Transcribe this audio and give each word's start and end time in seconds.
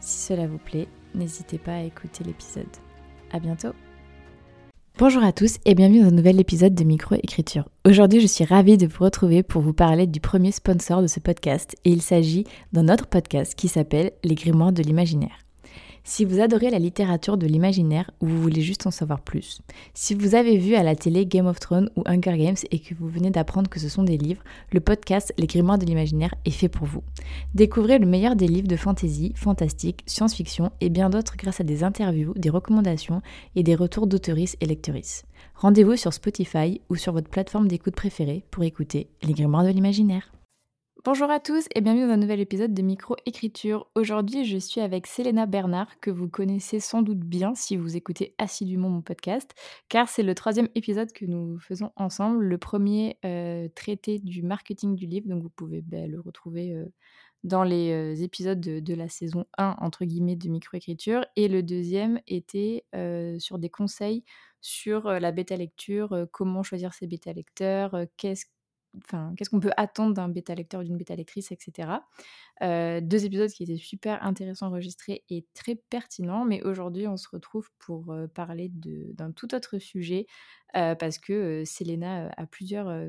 Si 0.00 0.26
cela 0.26 0.46
vous 0.46 0.58
plaît, 0.58 0.88
n'hésitez 1.14 1.58
pas 1.58 1.74
à 1.74 1.82
écouter 1.82 2.24
l'épisode. 2.24 2.66
À 3.32 3.38
bientôt 3.38 3.72
Bonjour 4.98 5.22
à 5.22 5.32
tous 5.32 5.58
et 5.64 5.74
bienvenue 5.74 6.00
dans 6.00 6.08
un 6.08 6.12
nouvel 6.12 6.40
épisode 6.40 6.74
de 6.74 6.84
Microécriture. 6.84 7.68
Aujourd'hui, 7.86 8.20
je 8.20 8.26
suis 8.26 8.44
ravie 8.44 8.76
de 8.76 8.86
vous 8.86 9.04
retrouver 9.04 9.42
pour 9.42 9.62
vous 9.62 9.72
parler 9.72 10.06
du 10.06 10.20
premier 10.20 10.52
sponsor 10.52 11.00
de 11.00 11.06
ce 11.06 11.20
podcast 11.20 11.76
et 11.84 11.90
il 11.90 12.02
s'agit 12.02 12.44
d'un 12.72 12.88
autre 12.88 13.06
podcast 13.06 13.54
qui 13.54 13.68
s'appelle 13.68 14.12
Les 14.24 14.34
Grimoires 14.34 14.72
de 14.72 14.82
l'imaginaire. 14.82 15.38
Si 16.02 16.24
vous 16.24 16.40
adorez 16.40 16.70
la 16.70 16.78
littérature 16.78 17.36
de 17.36 17.46
l'imaginaire 17.46 18.10
ou 18.20 18.26
vous 18.26 18.40
voulez 18.40 18.62
juste 18.62 18.86
en 18.86 18.90
savoir 18.90 19.20
plus, 19.20 19.60
si 19.92 20.14
vous 20.14 20.34
avez 20.34 20.56
vu 20.56 20.74
à 20.74 20.82
la 20.82 20.96
télé 20.96 21.26
Game 21.26 21.46
of 21.46 21.60
Thrones 21.60 21.90
ou 21.96 22.02
Hunger 22.06 22.38
Games 22.38 22.56
et 22.70 22.78
que 22.78 22.94
vous 22.94 23.08
venez 23.08 23.30
d'apprendre 23.30 23.68
que 23.68 23.78
ce 23.78 23.88
sont 23.88 24.02
des 24.02 24.16
livres, 24.16 24.42
le 24.72 24.80
podcast 24.80 25.34
Les 25.38 25.46
Grimoires 25.46 25.78
de 25.78 25.84
l'imaginaire 25.84 26.34
est 26.44 26.50
fait 26.50 26.68
pour 26.68 26.86
vous. 26.86 27.02
Découvrez 27.54 27.98
le 27.98 28.06
meilleur 28.06 28.34
des 28.34 28.48
livres 28.48 28.68
de 28.68 28.76
fantasy, 28.76 29.32
fantastique, 29.36 30.02
science-fiction 30.06 30.72
et 30.80 30.88
bien 30.88 31.10
d'autres 31.10 31.36
grâce 31.36 31.60
à 31.60 31.64
des 31.64 31.84
interviews, 31.84 32.32
des 32.34 32.50
recommandations 32.50 33.20
et 33.54 33.62
des 33.62 33.74
retours 33.74 34.06
d'auteuristes 34.06 34.56
et 34.60 34.66
lectrices. 34.66 35.24
Rendez-vous 35.54 35.96
sur 35.96 36.14
Spotify 36.14 36.80
ou 36.88 36.96
sur 36.96 37.12
votre 37.12 37.28
plateforme 37.28 37.68
d'écoute 37.68 37.94
préférée 37.94 38.42
pour 38.50 38.64
écouter 38.64 39.08
Les 39.22 39.34
Grimoires 39.34 39.64
de 39.64 39.68
l'imaginaire. 39.68 40.32
Bonjour 41.02 41.30
à 41.30 41.40
tous 41.40 41.64
et 41.74 41.80
bienvenue 41.80 42.06
dans 42.06 42.12
un 42.12 42.18
nouvel 42.18 42.40
épisode 42.40 42.74
de 42.74 42.82
Micro-écriture. 42.82 43.88
Aujourd'hui, 43.94 44.44
je 44.44 44.58
suis 44.58 44.82
avec 44.82 45.06
Selena 45.06 45.46
Bernard, 45.46 45.98
que 46.00 46.10
vous 46.10 46.28
connaissez 46.28 46.78
sans 46.78 47.00
doute 47.00 47.20
bien 47.20 47.54
si 47.54 47.78
vous 47.78 47.96
écoutez 47.96 48.34
assidûment 48.36 48.90
mon 48.90 49.00
podcast, 49.00 49.54
car 49.88 50.10
c'est 50.10 50.22
le 50.22 50.34
troisième 50.34 50.68
épisode 50.74 51.10
que 51.12 51.24
nous 51.24 51.58
faisons 51.58 51.90
ensemble. 51.96 52.44
Le 52.44 52.58
premier 52.58 53.16
euh, 53.24 53.66
traité 53.74 54.18
du 54.18 54.42
marketing 54.42 54.94
du 54.94 55.06
livre, 55.06 55.26
donc 55.26 55.42
vous 55.42 55.48
pouvez 55.48 55.80
bah, 55.80 56.06
le 56.06 56.20
retrouver 56.20 56.74
euh, 56.74 56.84
dans 57.44 57.64
les 57.64 57.92
euh, 57.92 58.22
épisodes 58.22 58.60
de, 58.60 58.94
la 58.94 59.08
saison 59.08 59.46
1, 59.56 59.76
entre 59.80 60.04
guillemets, 60.04 60.36
de 60.36 60.50
Micro-écriture. 60.50 61.24
Et 61.34 61.48
le 61.48 61.62
deuxième 61.62 62.20
était 62.26 62.84
sur 63.38 63.58
des 63.58 63.70
conseils 63.70 64.22
sur 64.60 65.04
la 65.04 65.32
bêta-lecture, 65.32 66.26
comment 66.30 66.62
choisir 66.62 66.92
ses 66.92 67.06
bêta-lecteurs, 67.06 67.96
qu'est-ce 68.18 68.44
enfin, 68.98 69.32
qu'est-ce 69.36 69.50
qu'on 69.50 69.60
peut 69.60 69.72
attendre 69.76 70.14
d'un 70.14 70.28
bêta 70.28 70.54
lecteur 70.54 70.82
d'une 70.82 70.96
bêta 70.96 71.14
lectrice, 71.14 71.52
etc. 71.52 71.92
Euh, 72.62 73.00
deux 73.00 73.24
épisodes 73.24 73.50
qui 73.50 73.62
étaient 73.62 73.76
super 73.76 74.22
intéressants 74.24 74.68
enregistrés 74.68 75.24
et 75.30 75.46
très 75.54 75.76
pertinents, 75.76 76.44
mais 76.44 76.62
aujourd'hui 76.62 77.06
on 77.06 77.16
se 77.16 77.28
retrouve 77.28 77.70
pour 77.78 78.12
euh, 78.12 78.26
parler 78.26 78.70
d'un 78.72 79.32
tout 79.32 79.54
autre 79.54 79.78
sujet 79.78 80.26
euh, 80.76 80.94
parce 80.94 81.18
que 81.18 81.64
Selena 81.64 82.30
a 82.36 82.46
plusieurs 82.46 83.08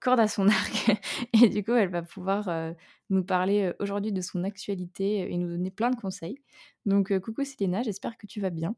cordes 0.00 0.20
à 0.20 0.28
son 0.28 0.48
arc 0.48 0.90
et 1.32 1.48
du 1.48 1.64
coup 1.64 1.72
elle 1.72 1.90
va 1.90 2.02
pouvoir 2.02 2.74
nous 3.10 3.24
parler 3.24 3.72
aujourd'hui 3.80 4.12
de 4.12 4.20
son 4.20 4.44
actualité 4.44 5.32
et 5.32 5.36
nous 5.38 5.48
donner 5.48 5.70
plein 5.70 5.90
de 5.90 5.96
conseils. 5.96 6.36
Donc 6.86 7.16
coucou 7.20 7.44
Selena, 7.44 7.82
j'espère 7.82 8.16
que 8.16 8.26
tu 8.26 8.40
vas 8.40 8.50
bien. 8.50 8.76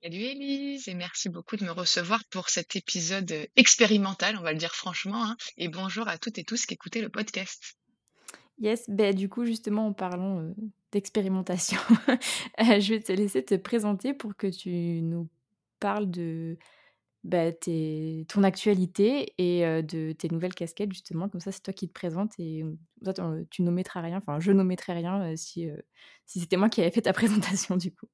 Salut 0.00 0.18
Élise 0.18 0.86
et 0.86 0.94
merci 0.94 1.28
beaucoup 1.28 1.56
de 1.56 1.64
me 1.64 1.72
recevoir 1.72 2.22
pour 2.30 2.50
cet 2.50 2.76
épisode 2.76 3.32
euh, 3.32 3.46
expérimental, 3.56 4.36
on 4.38 4.42
va 4.42 4.52
le 4.52 4.58
dire 4.58 4.72
franchement. 4.72 5.24
Hein, 5.24 5.36
et 5.56 5.66
bonjour 5.66 6.06
à 6.06 6.18
toutes 6.18 6.38
et 6.38 6.44
tous 6.44 6.66
qui 6.66 6.74
écoutez 6.74 7.00
le 7.00 7.08
podcast. 7.08 7.76
Yes, 8.60 8.84
ben, 8.88 9.12
du 9.12 9.28
coup 9.28 9.44
justement 9.44 9.88
en 9.88 9.92
parlant 9.92 10.38
euh, 10.38 10.54
d'expérimentation, 10.92 11.80
euh, 12.60 12.78
je 12.78 12.94
vais 12.94 13.00
te 13.00 13.10
laisser 13.10 13.44
te 13.44 13.56
présenter 13.56 14.14
pour 14.14 14.36
que 14.36 14.46
tu 14.46 15.02
nous 15.02 15.28
parles 15.80 16.08
de 16.08 16.58
bah, 17.24 17.50
ton 17.52 18.44
actualité 18.44 19.34
et 19.36 19.62
de 19.82 20.12
tes 20.12 20.28
nouvelles 20.28 20.54
casquettes 20.54 20.92
justement. 20.92 21.28
Comme 21.28 21.40
ça 21.40 21.50
c'est 21.50 21.62
toi 21.62 21.74
qui 21.74 21.88
te 21.88 21.92
présentes 21.92 22.38
et 22.38 22.62
tu 23.50 23.62
n'omettras 23.62 24.00
rien, 24.00 24.18
enfin 24.18 24.38
je 24.38 24.52
n'omettrai 24.52 24.92
rien 24.92 25.34
si, 25.34 25.68
si 26.24 26.38
c'était 26.38 26.56
moi 26.56 26.68
qui 26.68 26.82
avais 26.82 26.92
fait 26.92 27.02
ta 27.02 27.12
présentation 27.12 27.76
du 27.76 27.92
coup. 27.92 28.06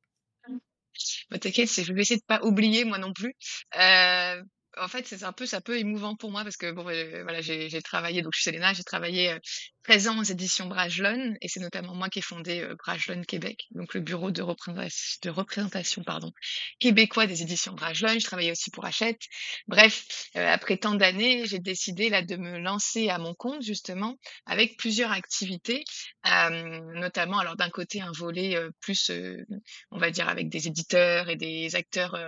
Bah, 1.30 1.38
t'inquiète, 1.38 1.68
je 1.70 1.92
vais 1.92 2.02
essayer 2.02 2.18
de 2.20 2.24
pas 2.26 2.42
oublier 2.42 2.84
moi 2.84 2.98
non 2.98 3.12
plus. 3.12 3.34
Euh, 3.78 4.42
en 4.76 4.88
fait, 4.88 5.06
c'est 5.06 5.22
un 5.24 5.32
peu 5.32 5.46
ça 5.46 5.60
peu 5.60 5.78
émouvant 5.78 6.16
pour 6.16 6.30
moi 6.30 6.42
parce 6.42 6.56
que 6.56 6.72
bon, 6.72 6.82
voilà, 6.82 7.40
j'ai 7.40 7.82
travaillé 7.82 8.22
donc 8.22 8.32
je 8.34 8.40
suis 8.40 8.50
Selena, 8.50 8.72
j'ai 8.72 8.84
travaillé 8.84 9.38
13 9.84 10.08
ans 10.08 10.18
aux 10.18 10.24
éditions 10.24 10.66
Brajlon 10.66 11.34
et 11.40 11.48
c'est 11.48 11.60
notamment 11.60 11.94
moi 11.94 12.08
qui 12.08 12.18
ai 12.18 12.22
fondé 12.22 12.60
euh, 12.60 12.74
Brajlon 12.76 13.22
Québec, 13.22 13.66
donc 13.72 13.94
le 13.94 14.00
bureau 14.00 14.30
de 14.30 14.42
représentation, 14.42 16.02
québécois 16.78 17.26
des 17.26 17.42
éditions 17.42 17.74
Brajlon. 17.74 18.18
Je 18.18 18.24
travaillais 18.24 18.50
aussi 18.50 18.70
pour 18.70 18.84
Hachette. 18.84 19.20
Bref, 19.68 20.28
après 20.34 20.76
tant 20.76 20.94
d'années, 20.94 21.46
j'ai 21.46 21.58
décidé 21.58 22.08
là 22.08 22.22
de 22.22 22.36
me 22.36 22.58
lancer 22.58 23.08
à 23.08 23.18
mon 23.18 23.34
compte 23.34 23.62
justement 23.62 24.16
avec 24.46 24.76
plusieurs 24.76 25.12
activités, 25.12 25.84
notamment 26.24 27.38
alors 27.38 27.56
d'un 27.56 27.70
côté 27.70 28.00
un 28.00 28.12
volet 28.12 28.56
plus, 28.80 29.10
on 29.90 29.98
va 29.98 30.10
dire 30.10 30.28
avec 30.28 30.48
des 30.48 30.66
éditeurs 30.66 31.28
et 31.28 31.36
des 31.36 31.76
acteurs 31.76 32.18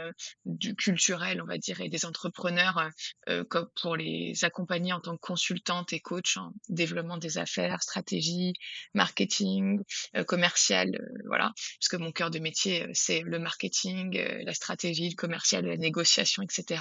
du 0.45 0.75
culturel, 0.75 1.43
on 1.43 1.47
va 1.47 1.59
dire, 1.59 1.81
et 1.81 1.89
des 1.89 2.05
entrepreneurs 2.05 2.91
euh, 3.29 3.45
comme 3.45 3.69
pour 3.81 3.97
les 3.97 4.45
accompagner 4.45 4.93
en 4.93 5.01
tant 5.01 5.17
que 5.17 5.21
consultante 5.21 5.93
et 5.93 6.01
coach 6.01 6.37
en 6.37 6.53
développement 6.69 7.17
des 7.17 7.39
stratégie, 7.47 8.55
marketing, 8.95 9.81
euh, 10.17 10.25
commercial, 10.25 10.89
euh, 10.95 11.23
voilà, 11.27 11.53
parce 11.81 11.89
que 11.89 11.97
mon 11.97 12.13
cœur 12.13 12.31
de 12.31 12.39
métier 12.39 12.87
c'est 12.93 13.21
le 13.21 13.39
marketing, 13.39 14.19
la 14.45 14.55
stratégie, 14.55 15.11
le 15.11 15.17
commercial, 15.17 15.65
la 15.67 15.77
négociation, 15.77 16.43
etc 16.43 16.81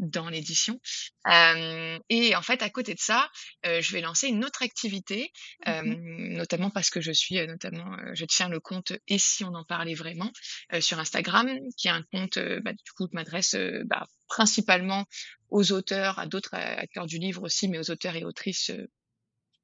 dans 0.00 0.28
l'édition. 0.28 0.80
Euh, 1.28 1.98
et 2.08 2.34
en 2.34 2.42
fait, 2.42 2.62
à 2.62 2.70
côté 2.70 2.94
de 2.94 2.98
ça, 2.98 3.30
euh, 3.66 3.80
je 3.80 3.92
vais 3.92 4.00
lancer 4.00 4.28
une 4.28 4.44
autre 4.44 4.62
activité, 4.62 5.30
euh, 5.68 5.82
notamment 5.84 6.70
parce 6.70 6.90
que 6.90 7.00
je 7.00 7.12
suis 7.12 7.46
notamment, 7.46 7.96
je 8.14 8.24
tiens 8.24 8.48
le 8.48 8.60
compte 8.60 8.92
et 9.06 9.18
si 9.18 9.44
on 9.44 9.54
en 9.54 9.64
parlait 9.64 9.94
vraiment 9.94 10.32
sur 10.80 10.98
Instagram, 10.98 11.48
qui 11.76 11.88
est 11.88 11.92
un 11.92 12.02
compte, 12.02 12.38
bah, 12.38 12.72
du 12.72 12.92
coup, 12.96 13.06
m'adresse 13.12 13.54
bah, 13.84 14.06
principalement 14.28 15.04
aux 15.50 15.72
auteurs, 15.72 16.18
à 16.18 16.26
d'autres 16.26 16.54
acteurs 16.54 17.06
du 17.06 17.18
livre 17.18 17.42
aussi, 17.42 17.68
mais 17.68 17.78
aux 17.78 17.90
auteurs 17.90 18.16
et 18.16 18.24
autrices 18.24 18.72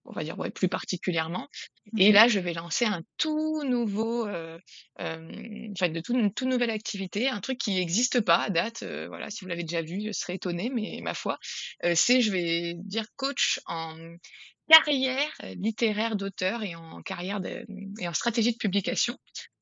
on 0.07 0.13
va 0.13 0.25
dire 0.25 0.39
ouais, 0.39 0.51
plus 0.51 0.69
particulièrement. 0.69 1.49
Et 1.99 2.11
mmh 2.11 2.15
là, 2.15 2.29
je 2.29 2.41
vais 2.41 2.53
lancer 2.53 2.85
un 2.85 3.03
tout 3.17 3.63
nouveau, 3.65 4.27
euh, 4.27 4.59
euh, 5.01 5.69
enfin 5.73 5.89
de 5.89 6.01
tout, 6.01 6.15
une 6.15 6.33
toute 6.33 6.49
nouvelle 6.49 6.71
activité, 6.71 7.29
un 7.29 7.41
truc 7.41 7.59
qui 7.59 7.75
n'existe 7.75 8.21
pas 8.21 8.39
à 8.39 8.51
date. 8.51 8.83
Euh, 8.83 9.07
voilà, 9.09 9.31
si 9.31 9.45
vous 9.45 9.49
l'avez 9.49 9.63
déjà 9.63 9.83
vu, 9.83 10.01
je 10.05 10.13
serais 10.13 10.35
étonnée, 10.35 10.71
mais 10.71 11.01
ma 11.03 11.15
foi, 11.15 11.39
euh, 11.85 11.93
c'est 11.95 12.21
je 12.21 12.31
vais 12.31 12.75
dire 12.75 13.07
coach 13.17 13.61
en 13.67 13.97
carrière 14.69 15.31
littéraire 15.57 16.17
d'auteur 16.17 16.65
et 16.65 16.75
en 16.75 17.01
carrière 17.03 17.41
de, 17.41 17.65
et 18.01 18.09
en 18.09 18.15
stratégie 18.15 18.51
de 18.51 18.57
publication, 18.57 19.17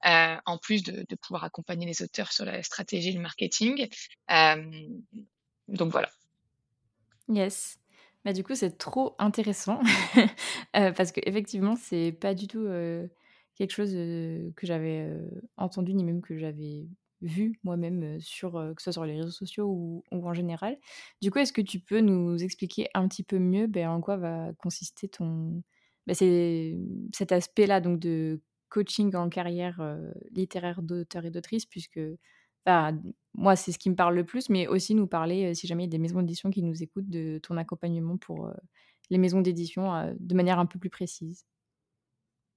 euh, 0.06 0.36
en 0.46 0.56
plus 0.56 0.82
de, 0.82 1.04
de, 1.06 1.16
pouvoir 1.16 1.44
accompagner 1.44 1.84
les 1.86 2.00
auteurs 2.02 2.32
sur 2.32 2.46
la 2.46 2.62
stratégie 2.62 3.10
et 3.10 3.12
le 3.12 3.20
marketing. 3.20 3.86
donc 5.68 5.92
voilà. 5.92 6.10
Yes. 7.28 7.78
Bah, 8.24 8.32
du 8.32 8.42
coup, 8.42 8.54
c'est 8.54 8.78
trop 8.78 9.14
intéressant 9.18 9.80
euh, 10.76 10.92
parce 10.92 11.12
qu'effectivement, 11.12 11.76
c'est 11.76 12.10
pas 12.12 12.34
du 12.34 12.46
tout, 12.46 12.66
quelque 13.54 13.70
chose, 13.72 13.92
que 13.92 14.66
j'avais, 14.66 15.10
entendu 15.56 15.94
ni 15.94 16.04
même 16.04 16.22
que 16.22 16.38
j'avais 16.38 16.86
vu 17.20 17.58
moi-même, 17.64 18.20
sur, 18.20 18.52
que 18.52 18.82
ce 18.82 18.84
soit 18.84 18.92
sur 18.92 19.04
les 19.04 19.16
réseaux 19.16 19.30
sociaux 19.30 19.66
ou 19.68 20.02
en 20.10 20.32
général. 20.34 20.78
Du 21.20 21.30
coup, 21.30 21.38
est-ce 21.38 21.52
que 21.52 21.60
tu 21.60 21.80
peux 21.80 22.00
nous 22.00 22.42
expliquer 22.42 22.88
un 22.94 23.08
petit 23.08 23.22
peu 23.24 23.38
mieux, 23.38 23.66
ben, 23.66 23.88
en 23.90 24.00
quoi 24.00 24.16
va 24.16 24.52
consister 24.58 25.08
ton 25.08 25.62
c'est 26.12 26.76
cet 27.14 27.32
aspect-là 27.32 27.80
donc 27.80 27.98
de 27.98 28.42
coaching 28.68 29.14
en 29.16 29.30
carrière, 29.30 29.80
littéraire 30.32 30.82
d'auteur 30.82 31.24
et 31.24 31.30
d'autrice 31.30 31.64
puisque 31.66 32.00
moi, 32.66 33.56
c'est 33.56 33.72
ce 33.72 33.78
qui 33.78 33.90
me 33.90 33.96
parle 33.96 34.14
le 34.14 34.24
plus, 34.24 34.48
mais 34.48 34.66
aussi 34.66 34.94
nous 34.94 35.06
parler, 35.06 35.54
si 35.54 35.66
jamais 35.66 35.84
il 35.84 35.86
y 35.86 35.90
a 35.90 35.92
des 35.92 35.98
maisons 35.98 36.20
d'édition 36.20 36.50
qui 36.50 36.62
nous 36.62 36.82
écoutent, 36.82 37.08
de 37.10 37.38
ton 37.42 37.56
accompagnement 37.56 38.16
pour 38.16 38.50
les 39.10 39.18
maisons 39.18 39.40
d'édition 39.40 40.14
de 40.18 40.34
manière 40.34 40.58
un 40.58 40.66
peu 40.66 40.78
plus 40.78 40.90
précise. 40.90 41.44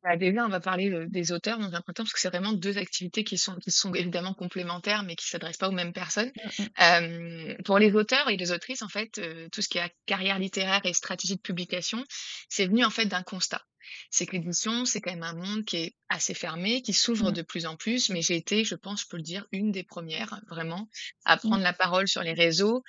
Bah, 0.04 0.16
déjà, 0.16 0.46
on 0.46 0.50
va 0.50 0.60
parler 0.60 1.06
des 1.08 1.32
auteurs 1.32 1.58
dans 1.58 1.74
un 1.74 1.82
premier 1.82 1.96
temps, 1.96 2.04
parce 2.04 2.14
que 2.14 2.20
c'est 2.20 2.30
vraiment 2.30 2.54
deux 2.54 2.78
activités 2.78 3.24
qui 3.24 3.38
sont, 3.38 3.56
qui 3.58 3.72
sont 3.72 3.94
évidemment 3.94 4.34
complémentaires, 4.34 5.04
mais 5.04 5.16
qui 5.16 5.26
ne 5.26 5.30
s'adressent 5.32 5.58
pas 5.58 5.68
aux 5.68 5.74
mêmes 5.74 5.94
personnes. 5.94 6.32
Mmh 6.80 7.64
pour 7.66 7.80
les 7.80 7.94
auteurs 7.96 8.30
et 8.30 8.38
les 8.38 8.52
autrices, 8.52 8.84
en 8.84 8.88
fait, 8.88 9.20
tout 9.52 9.62
ce 9.62 9.68
qui 9.68 9.80
est 9.80 9.92
carrière 10.06 10.40
littéraire 10.40 10.82
et 10.86 10.94
stratégie 10.94 11.36
de 11.36 11.42
publication, 11.42 12.04
c'est 12.50 12.68
venu 12.68 12.86
en 12.86 12.90
fait 12.90 13.06
d'un 13.06 13.24
constat. 13.24 13.62
C'est 14.10 14.26
que 14.26 14.34
l'édition, 14.36 14.86
c'est 14.86 15.02
quand 15.02 15.12
même 15.12 15.24
un 15.24 15.36
monde 15.36 15.66
qui 15.66 15.78
est 15.78 15.96
assez 16.10 16.34
fermé, 16.34 16.82
qui 16.82 16.94
s'ouvre 16.94 17.32
Mmh. 17.32 17.34
de 17.34 17.42
plus 17.42 17.66
en 17.66 17.76
plus, 17.76 18.10
mais 18.10 18.22
j'ai 18.22 18.36
été, 18.36 18.64
je 18.64 18.76
pense, 18.76 19.02
je 19.02 19.08
peux 19.08 19.18
le 19.18 19.24
dire, 19.24 19.46
une 19.52 19.72
des 19.72 19.84
premières, 19.84 20.42
vraiment, 20.50 20.90
à 21.26 21.36
Mmh. 21.36 21.40
prendre 21.40 21.64
la 21.64 21.74
parole 21.74 22.08
sur 22.08 22.22
les 22.24 22.34
réseaux, 22.34 22.84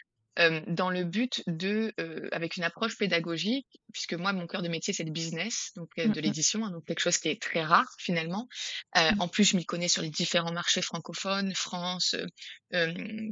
dans 0.68 0.90
le 0.90 1.02
but 1.02 1.42
de, 1.48 1.92
avec 2.30 2.56
une 2.56 2.62
approche 2.62 2.96
pédagogique, 2.96 3.66
puisque 3.92 4.14
moi, 4.14 4.32
mon 4.32 4.46
cœur 4.46 4.62
de 4.62 4.68
métier, 4.68 4.94
c'est 4.94 5.02
le 5.02 5.10
business, 5.10 5.72
donc 5.74 5.90
Mmh 5.96 6.12
de 6.12 6.20
l'édition, 6.20 6.64
hein, 6.64 6.70
donc 6.70 6.84
quelque 6.86 7.00
chose 7.00 7.18
qui 7.18 7.26
est 7.28 7.42
très 7.42 7.64
rare, 7.64 7.88
finalement. 7.98 8.46
En 8.94 9.26
plus, 9.26 9.42
je 9.42 9.56
m'y 9.56 9.66
connais 9.66 9.88
sur 9.88 10.00
les 10.00 10.10
différents 10.10 10.52
marchés 10.52 10.80
francophones, 10.80 11.52
France, 11.56 12.14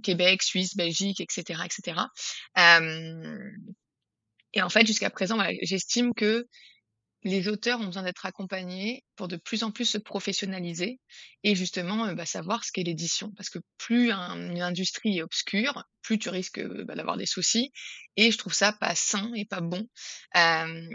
Québec, 0.02 0.42
Suisse, 0.42 0.76
Belgique 0.76 1.20
et 1.20 1.26
cetera 1.30 1.69
et 4.52 4.62
en 4.62 4.69
fait, 4.69 4.84
jusqu'à 4.84 5.10
présent, 5.10 5.36
voilà, 5.36 5.52
j'estime 5.62 6.12
que 6.12 6.48
les 7.26 7.49
auteurs 7.49 7.81
ont 7.81 7.87
besoin 7.87 8.05
d'être 8.05 8.26
accompagnés 8.26 9.05
pour 9.17 9.28
de 9.28 9.37
plus 9.37 9.64
en 9.64 9.73
plus 9.73 9.84
se 9.87 9.99
professionnaliser 9.99 11.00
et 11.44 11.55
justement, 11.56 12.06
heu, 12.08 12.14
bah, 12.14 12.26
savoir 12.26 12.64
ce 12.64 12.73
qu'est 12.73 12.84
l'édition. 12.84 13.32
Parce 13.37 13.50
que 13.50 13.61
plus 13.78 14.12
un 14.12 14.50
une 14.52 14.62
industrie 14.62 15.19
est 15.19 15.23
obscure, 15.23 15.84
plus 16.02 16.19
tu 16.19 16.31
risques, 16.31 16.58
heu, 16.61 16.84
bah, 16.84 16.94
d'avoir 16.96 17.17
des 17.19 17.26
soucis 17.26 17.73
et 18.17 18.31
je 18.32 18.38
trouve 18.38 18.55
ça 18.55 18.73
pas 18.73 18.94
sain 18.94 19.32
et 19.34 19.44
pas 19.46 19.61
bon. 19.62 19.88
Hem 20.34 20.88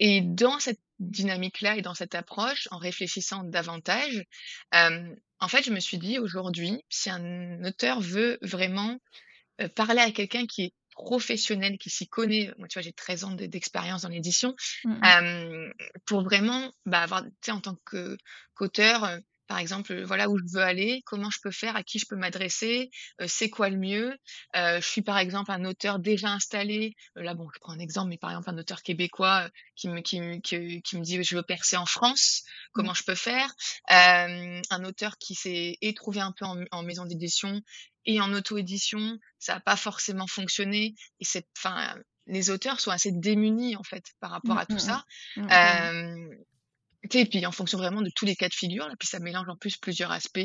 et 0.00 0.20
dans 0.22 0.58
cette 0.58 0.80
dynamique-là 0.98 1.76
et 1.76 1.82
dans 1.82 1.94
cette 1.94 2.14
approche, 2.16 2.68
en 2.72 2.78
réfléchissant 2.78 3.44
davantage, 3.44 4.24
en 4.72 5.48
fait, 5.48 5.64
je 5.64 5.72
me 5.72 5.80
suis 5.80 5.98
dit: 5.98 6.18
«Aujourd'hui, 6.18 6.82
si 6.88 7.10
un 7.10 7.64
auteur 7.64 8.00
veut 8.00 8.38
vraiment 8.42 8.98
parler 9.76 10.00
à 10.00 10.10
quelqu'un 10.12 10.46
qui 10.46 10.64
est 10.64 10.74
professionnel, 10.92 11.78
qui 11.78 11.90
s'y 11.90 12.06
connaît, 12.06 12.52
moi, 12.58 12.68
tu 12.68 12.78
vois, 12.78 12.82
j'ai 12.82 12.92
13 12.92 13.24
ans 13.24 13.32
d'e 13.32 13.46
d'expérience 13.46 14.02
dans 14.02 14.08
l'édition, 14.08 14.54
Mmh 14.84 15.72
pour 16.06 16.22
vraiment, 16.22 16.72
bah, 16.86 17.02
avoir, 17.02 17.22
tu 17.24 17.30
sais, 17.42 17.52
en 17.52 17.60
tant 17.60 17.76
que 17.84 18.16
qu'auteur, 18.54 19.04
heu, 19.04 19.20
par 19.46 19.58
exemple, 19.58 20.02
voilà 20.04 20.28
où 20.30 20.38
je 20.38 20.56
veux 20.56 20.62
aller, 20.64 21.02
comment 21.06 21.30
je 21.30 21.38
peux 21.42 21.50
faire, 21.50 21.76
à 21.76 21.82
qui 21.82 21.98
je 21.98 22.06
peux 22.08 22.16
m'adresser, 22.16 22.90
c'est 23.26 23.50
quoi 23.50 23.68
le 23.68 23.76
mieux? 23.76 24.16
Je 24.54 24.80
suis, 24.80 25.02
par 25.02 25.18
exemple, 25.18 25.50
un 25.50 25.64
auteur 25.64 25.98
déjà 25.98 26.28
installé, 26.30 26.94
là, 27.16 27.34
bon, 27.34 27.48
je 27.54 27.58
prends 27.60 27.72
un 27.72 27.78
exemple, 27.78 28.08
mais 28.10 28.18
par 28.18 28.30
exemple, 28.30 28.50
un 28.50 28.58
auteur 28.58 28.82
québécois, 28.82 29.50
qui 29.76 29.88
me 29.88 30.00
qui 30.00 30.20
me 30.20 30.36
que 30.36 30.80
qui 30.80 30.96
me 30.98 31.02
dit: 31.02 31.22
«Je 31.22 31.36
veux 31.36 31.42
percer 31.42 31.76
en 31.76 31.86
France, 31.86 32.42
Mmh. 32.74 32.92
comment 32.92 32.94
je 32.94 33.02
peux 33.04 33.14
faire?» 33.14 33.52
Un 33.88 34.84
auteur 34.84 35.16
qui 35.18 35.34
s'est 35.34 35.76
et 35.80 35.94
trouvé 35.94 36.20
un 36.20 36.32
peu 36.32 36.44
en 36.44 36.82
maison 36.82 37.04
d'édition 37.04 37.60
et 38.04 38.20
en 38.20 38.32
auto-édition, 38.32 39.18
ça 39.38 39.56
a 39.56 39.60
pas 39.60 39.76
forcément 39.76 40.26
fonctionné 40.26 40.94
et 41.20 41.24
c'est 41.24 41.46
enfin, 41.56 41.94
les 42.26 42.50
auteurs 42.50 42.80
sont 42.80 42.90
assez 42.90 43.12
démunis, 43.12 43.76
en 43.76 43.82
fait, 43.84 44.04
par 44.20 44.30
rapport 44.30 44.56
Mmh, 44.56 44.58
à 44.58 44.66
tout 44.66 44.78
mmh 44.78 44.86
mh. 44.92 44.98
ça. 44.98 45.04
Mmh. 45.36 45.50
Hem, 47.02 47.08
tu 47.10 47.18
sais 47.18 47.22
et 47.24 47.26
puis 47.26 47.44
en 47.46 47.52
fonction 47.52 47.78
vraiment 47.78 48.02
de 48.02 48.10
tous 48.14 48.24
les 48.26 48.36
cas 48.36 48.48
de 48.48 48.54
figure, 48.54 48.86
là, 48.88 48.94
puis 48.98 49.08
ça 49.08 49.18
mélange 49.20 49.48
en 49.48 49.56
plus 49.56 49.76
plusieurs 49.76 50.10
aspects, 50.12 50.40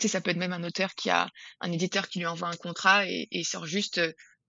sais, 0.00 0.08
ça 0.08 0.20
peut 0.20 0.30
être 0.30 0.36
même 0.36 0.52
un 0.52 0.64
auteur 0.64 0.94
qui 0.94 1.10
a 1.10 1.28
un 1.60 1.72
éditeur 1.72 2.08
qui 2.08 2.18
lui 2.18 2.26
envoie 2.26 2.48
un 2.48 2.56
contrat 2.56 3.06
et 3.06 3.28
et 3.30 3.40
il 3.40 3.44
sort 3.44 3.66
juste, 3.66 4.00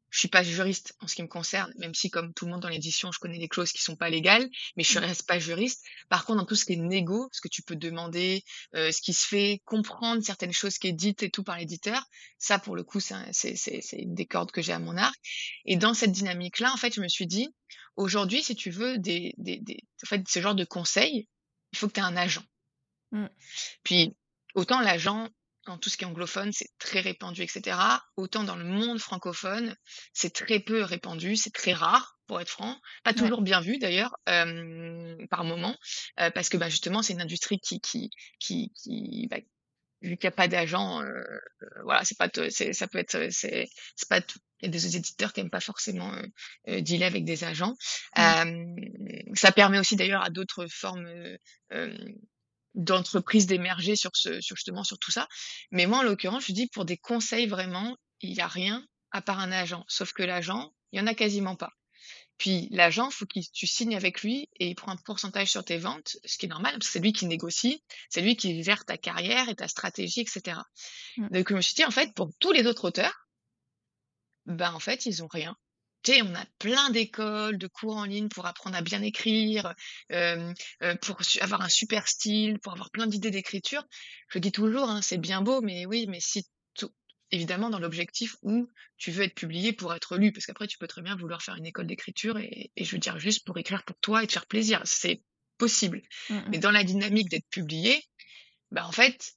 «Je 0.10 0.20
suis 0.20 0.30
pas 0.30 0.42
juriste 0.42 0.94
en 1.02 1.08
ce 1.08 1.16
qui 1.16 1.22
me 1.22 1.28
concerne», 1.28 1.72
même 1.80 1.94
si 1.94 2.10
comme 2.10 2.34
tout 2.34 2.46
le 2.46 2.52
monde 2.52 2.62
dans 2.62 2.70
l'édition, 2.70 3.12
je 3.12 3.20
connais 3.20 3.40
des 3.40 3.50
clauses 3.50 3.74
qui 3.74 3.82
sont 3.82 3.98
pas 3.98 4.10
légales, 4.10 4.48
mais 4.78 4.84
je 4.84 4.98
Mmh. 4.98 5.04
reste 5.04 5.28
pas 5.28 5.38
juriste. 5.38 5.84
Par 6.10 6.26
contre, 6.26 6.40
dans 6.40 6.46
tout 6.46 6.56
ce 6.56 6.64
qui 6.66 6.74
est 6.74 6.78
négo, 6.78 7.28
ce 7.34 7.42
que 7.42 7.50
tu 7.50 7.62
peux 7.62 7.76
demander, 7.76 8.44
ce 8.74 9.02
qui 9.02 9.14
se 9.14 9.28
fait, 9.28 9.62
comprendre 9.66 10.24
certaines 10.24 10.54
choses 10.54 10.78
qui 10.78 10.88
est 10.88 10.94
dites 10.94 11.24
et 11.24 11.30
tout 11.30 11.44
par 11.44 11.58
l'éditeur, 11.58 12.02
ça 12.38 12.58
pour 12.58 12.76
le 12.78 12.84
coup, 12.84 13.02
c'est 13.02 13.26
des 14.06 14.26
cordes 14.26 14.52
que 14.52 14.62
j'ai 14.62 14.72
à 14.74 14.80
mon 14.80 14.96
arc 14.96 15.16
et 15.66 15.76
dans 15.76 15.94
cette 15.94 16.14
dynamique-là, 16.14 16.72
en 16.74 16.78
fait, 16.78 16.94
je 16.96 17.02
me 17.02 17.10
suis 17.10 17.28
dit: 17.28 17.50
«Aujourd'hui, 17.98 18.44
si 18.44 18.56
tu 18.56 18.70
veux 18.72 18.98
des 19.00 19.34
des 19.38 19.60
des 19.60 19.80
en 20.04 20.08
fait, 20.08 20.28
ce 20.30 20.40
genre 20.42 20.56
de 20.56 20.66
conseils, 20.66 21.28
il 21.74 21.78
faut 21.80 21.88
que 21.88 21.94
tu 21.94 22.00
aies 22.00 22.04
un 22.04 22.16
agent». 22.18 22.44
Mmh. 23.12 23.28
Puis, 23.84 24.16
autant 24.56 24.82
l'agent, 24.82 25.30
dans 25.66 25.78
tout 25.78 25.90
ce 25.90 25.98
qui 25.98 26.04
est 26.06 26.08
anglophone, 26.08 26.52
c'est 26.54 26.70
très 26.80 27.00
répandu 27.02 27.44
et 27.44 27.48
cetera, 27.48 28.04
autant 28.18 28.44
dans 28.44 28.56
le 28.56 28.66
monde 28.66 29.00
francophone, 29.00 29.76
c'est 30.14 30.34
très 30.34 30.60
peu 30.60 30.82
répandu, 30.84 31.36
c'est 31.36 31.54
très 31.54 31.74
rare, 31.74 32.20
pour 32.28 32.42
être 32.42 32.50
franc. 32.50 32.80
Pas 33.04 33.14
Ouais. 33.16 33.32
toujours 33.32 33.42
bien 33.42 33.62
vu 33.62 33.78
d'ailleurs, 33.80 34.16
hem, 34.28 35.18
par 35.30 35.44
moments, 35.46 35.78
heu, 36.22 36.32
parce 36.36 36.50
que, 36.50 36.58
bah, 36.58 36.70
justement, 36.70 37.02
c'est 37.02 37.14
une 37.14 37.22
industrie 37.22 37.60
qui 37.60 37.82
qui 37.82 38.12
qui 38.40 38.72
qui, 38.76 39.28
bah, 39.30 39.38
vu 40.02 40.18
qu'il 40.18 40.26
y 40.26 40.28
a 40.28 40.32
pas 40.32 40.48
d'agent, 40.48 41.02
heu, 41.04 41.24
voilà, 41.84 42.04
c'est 42.06 42.18
pas 42.18 42.30
ça 42.74 42.88
peut 42.88 43.00
être, 43.00 43.16
heu, 43.16 43.30
c'est 43.32 43.68
c'est 43.96 44.10
pas 44.10 44.22
tout 44.22 44.40
il 44.62 44.66
y 44.66 44.70
a 44.70 44.72
des 44.72 44.96
éditeurs 44.98 45.34
qui 45.34 45.40
aiment 45.42 45.52
pas 45.52 45.60
forcément, 45.60 46.12
heu, 46.68 46.82
dealer 46.82 47.06
avec 47.06 47.26
des 47.26 47.44
agents. 47.44 47.76
Mmh. 48.18 49.36
Ça 49.36 49.52
permet 49.52 49.78
aussi 49.80 49.96
d'ailleurs 49.96 50.24
à 50.24 50.30
d'autres 50.32 50.66
formes, 50.68 51.08
d'entreprises 52.76 53.46
d'émerger 53.48 53.96
sur 53.98 54.12
ce 54.14 54.40
sur 54.40 54.56
justement 54.56 54.84
sur 54.86 55.00
tout 55.00 55.12
ça. 55.12 55.28
Mais 55.72 55.86
moi, 55.86 56.00
en 56.00 56.04
l'occurrence, 56.04 56.46
je 56.48 56.54
dis 56.54 56.68
pour 56.68 56.86
des 56.86 56.98
conseils 56.98 57.48
vraiment, 57.48 57.98
il 58.22 58.34
y 58.34 58.40
a 58.42 58.48
rien 58.48 58.86
à 59.12 59.22
part 59.22 59.40
un 59.40 59.52
agent. 59.52 59.84
Sauf 59.88 60.14
que 60.14 60.24
l'agent, 60.24 60.72
il 60.92 61.00
y 61.00 61.02
en 61.02 61.08
a 61.08 61.14
quasiment 61.14 61.56
pas. 61.56 61.72
Puis 62.38 62.68
l'agent, 62.72 63.10
faut 63.10 63.26
qu'il 63.26 63.50
tu 63.50 63.66
signes 63.66 63.96
avec 63.96 64.22
lui 64.22 64.48
et 64.60 64.68
il 64.68 64.76
prend 64.76 64.92
un 64.92 64.98
pourcentage 64.98 65.50
sur 65.50 65.64
tes 65.64 65.78
ventes, 65.78 66.18
ce 66.24 66.38
qui 66.38 66.46
est 66.46 66.50
normal 66.50 66.74
parce 66.74 66.86
que 66.88 66.92
c'est 66.94 67.00
lui 67.00 67.14
qui 67.14 67.26
négocie, 67.26 67.84
c'est 68.10 68.22
lui 68.22 68.36
qui 68.36 68.64
gère 68.64 68.86
ta 68.86 68.98
carrière 68.98 69.50
et 69.50 69.56
ta 69.56 69.68
stratégie 69.68 70.22
et 70.22 70.26
cetera. 70.28 70.66
Mmh. 71.18 71.30
Donc 71.30 71.50
je 71.50 71.56
me 71.56 71.62
suis 71.62 71.74
dit: 71.74 71.86
«En 71.86 71.92
fait, 71.92 72.14
pour 72.14 72.30
tous 72.40 72.52
les 72.52 72.68
autres 72.68 72.86
auteurs» 72.88 73.28
«ben, 74.46 74.72
en 74.72 74.80
fait, 74.80 75.06
ils 75.08 75.24
ont 75.24 75.28
rien». 75.28 75.58
Tu 76.04 76.14
sais, 76.14 76.22
on 76.22 76.36
a 76.36 76.46
plein 76.60 76.92
d'écoles, 76.92 77.58
de 77.58 77.68
cours 77.68 77.98
en 77.98 78.06
ligne 78.06 78.30
pour 78.30 78.46
apprendre 78.46 78.78
à 78.78 78.82
bien 78.82 79.02
écrire, 79.02 79.74
pour 80.10 81.18
avoir 81.42 81.62
un 81.62 81.70
super 81.70 82.08
style, 82.08 82.60
pour 82.60 82.72
avoir 82.72 82.92
plein 82.92 83.08
d'idées 83.08 83.32
d'écriture. 83.32 83.84
Je 84.30 84.38
dis 84.38 84.52
toujours, 84.52 84.90
hein: 84.90 85.02
«C'est 85.02 85.18
bien 85.18 85.42
beau, 85.42 85.62
mais 85.62 85.88
oui, 85.88 86.06
mais 86.08 86.20
si 86.20 86.44
tout» 86.44 86.50
évidemment 87.32 87.70
dans 87.70 87.80
l'objectif 87.80 88.36
où 88.42 88.70
tu 88.98 89.12
veux 89.12 89.24
être 89.24 89.36
publié 89.36 89.74
pour 89.74 89.94
être 89.94 90.18
lu, 90.18 90.32
parce 90.32 90.46
qu'après 90.46 90.68
tu 90.68 90.78
peux 90.78 90.88
très 90.88 91.02
bien 91.02 91.16
vouloir 91.16 91.42
faire 91.42 91.56
une 91.56 91.66
école 91.66 91.88
d'écriture 91.88 92.38
et 92.40 92.72
et 92.76 92.84
je 92.86 92.92
veux 92.94 93.00
dire 93.00 93.20
juste 93.20 93.46
pour 93.46 93.58
écrire 93.58 93.84
pour 93.86 93.98
toi 94.00 94.24
et 94.24 94.28
te 94.28 94.34
faire 94.34 94.48
plaisir, 94.48 94.82
c'est 94.86 95.24
possible. 95.58 96.02
Mmh 96.30 96.38
Mais 96.52 96.60
mh. 96.60 96.60
dans 96.60 96.72
la 96.72 96.84
dynamique 96.84 97.30
d'être 97.30 97.50
publié, 97.50 98.04
bah, 98.72 98.88
en 98.88 98.92
fait, 98.94 99.34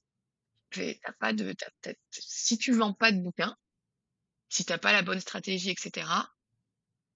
tu 0.71 0.81
tu 0.81 0.99
as 1.05 1.13
pas 1.13 1.33
de 1.33 1.55
as 1.85 1.89
as 1.91 1.95
si 2.11 2.57
tu 2.59 2.73
vends 2.73 2.93
pas 2.95 3.11
de 3.13 3.21
bouquins, 3.21 3.57
si 4.49 4.65
tu 4.65 4.73
as 4.73 4.77
pas 4.79 4.93
la 4.93 5.01
bonne 5.03 5.19
stratégie 5.19 5.71
et 5.71 5.75
cetera, 5.79 6.31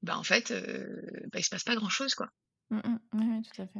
bah, 0.04 0.18
en 0.18 0.24
fait, 0.24 0.52
heu, 0.52 1.04
bah, 1.32 1.40
il 1.40 1.44
se 1.46 1.50
passe 1.52 1.64
pas 1.66 1.76
grand-chose, 1.76 2.16
quoi. 2.16 2.30
Mmh 2.70 2.78
mh. 2.80 3.00
Oui, 3.14 3.42
tout 3.44 3.62
à 3.62 3.68
fait 3.68 3.80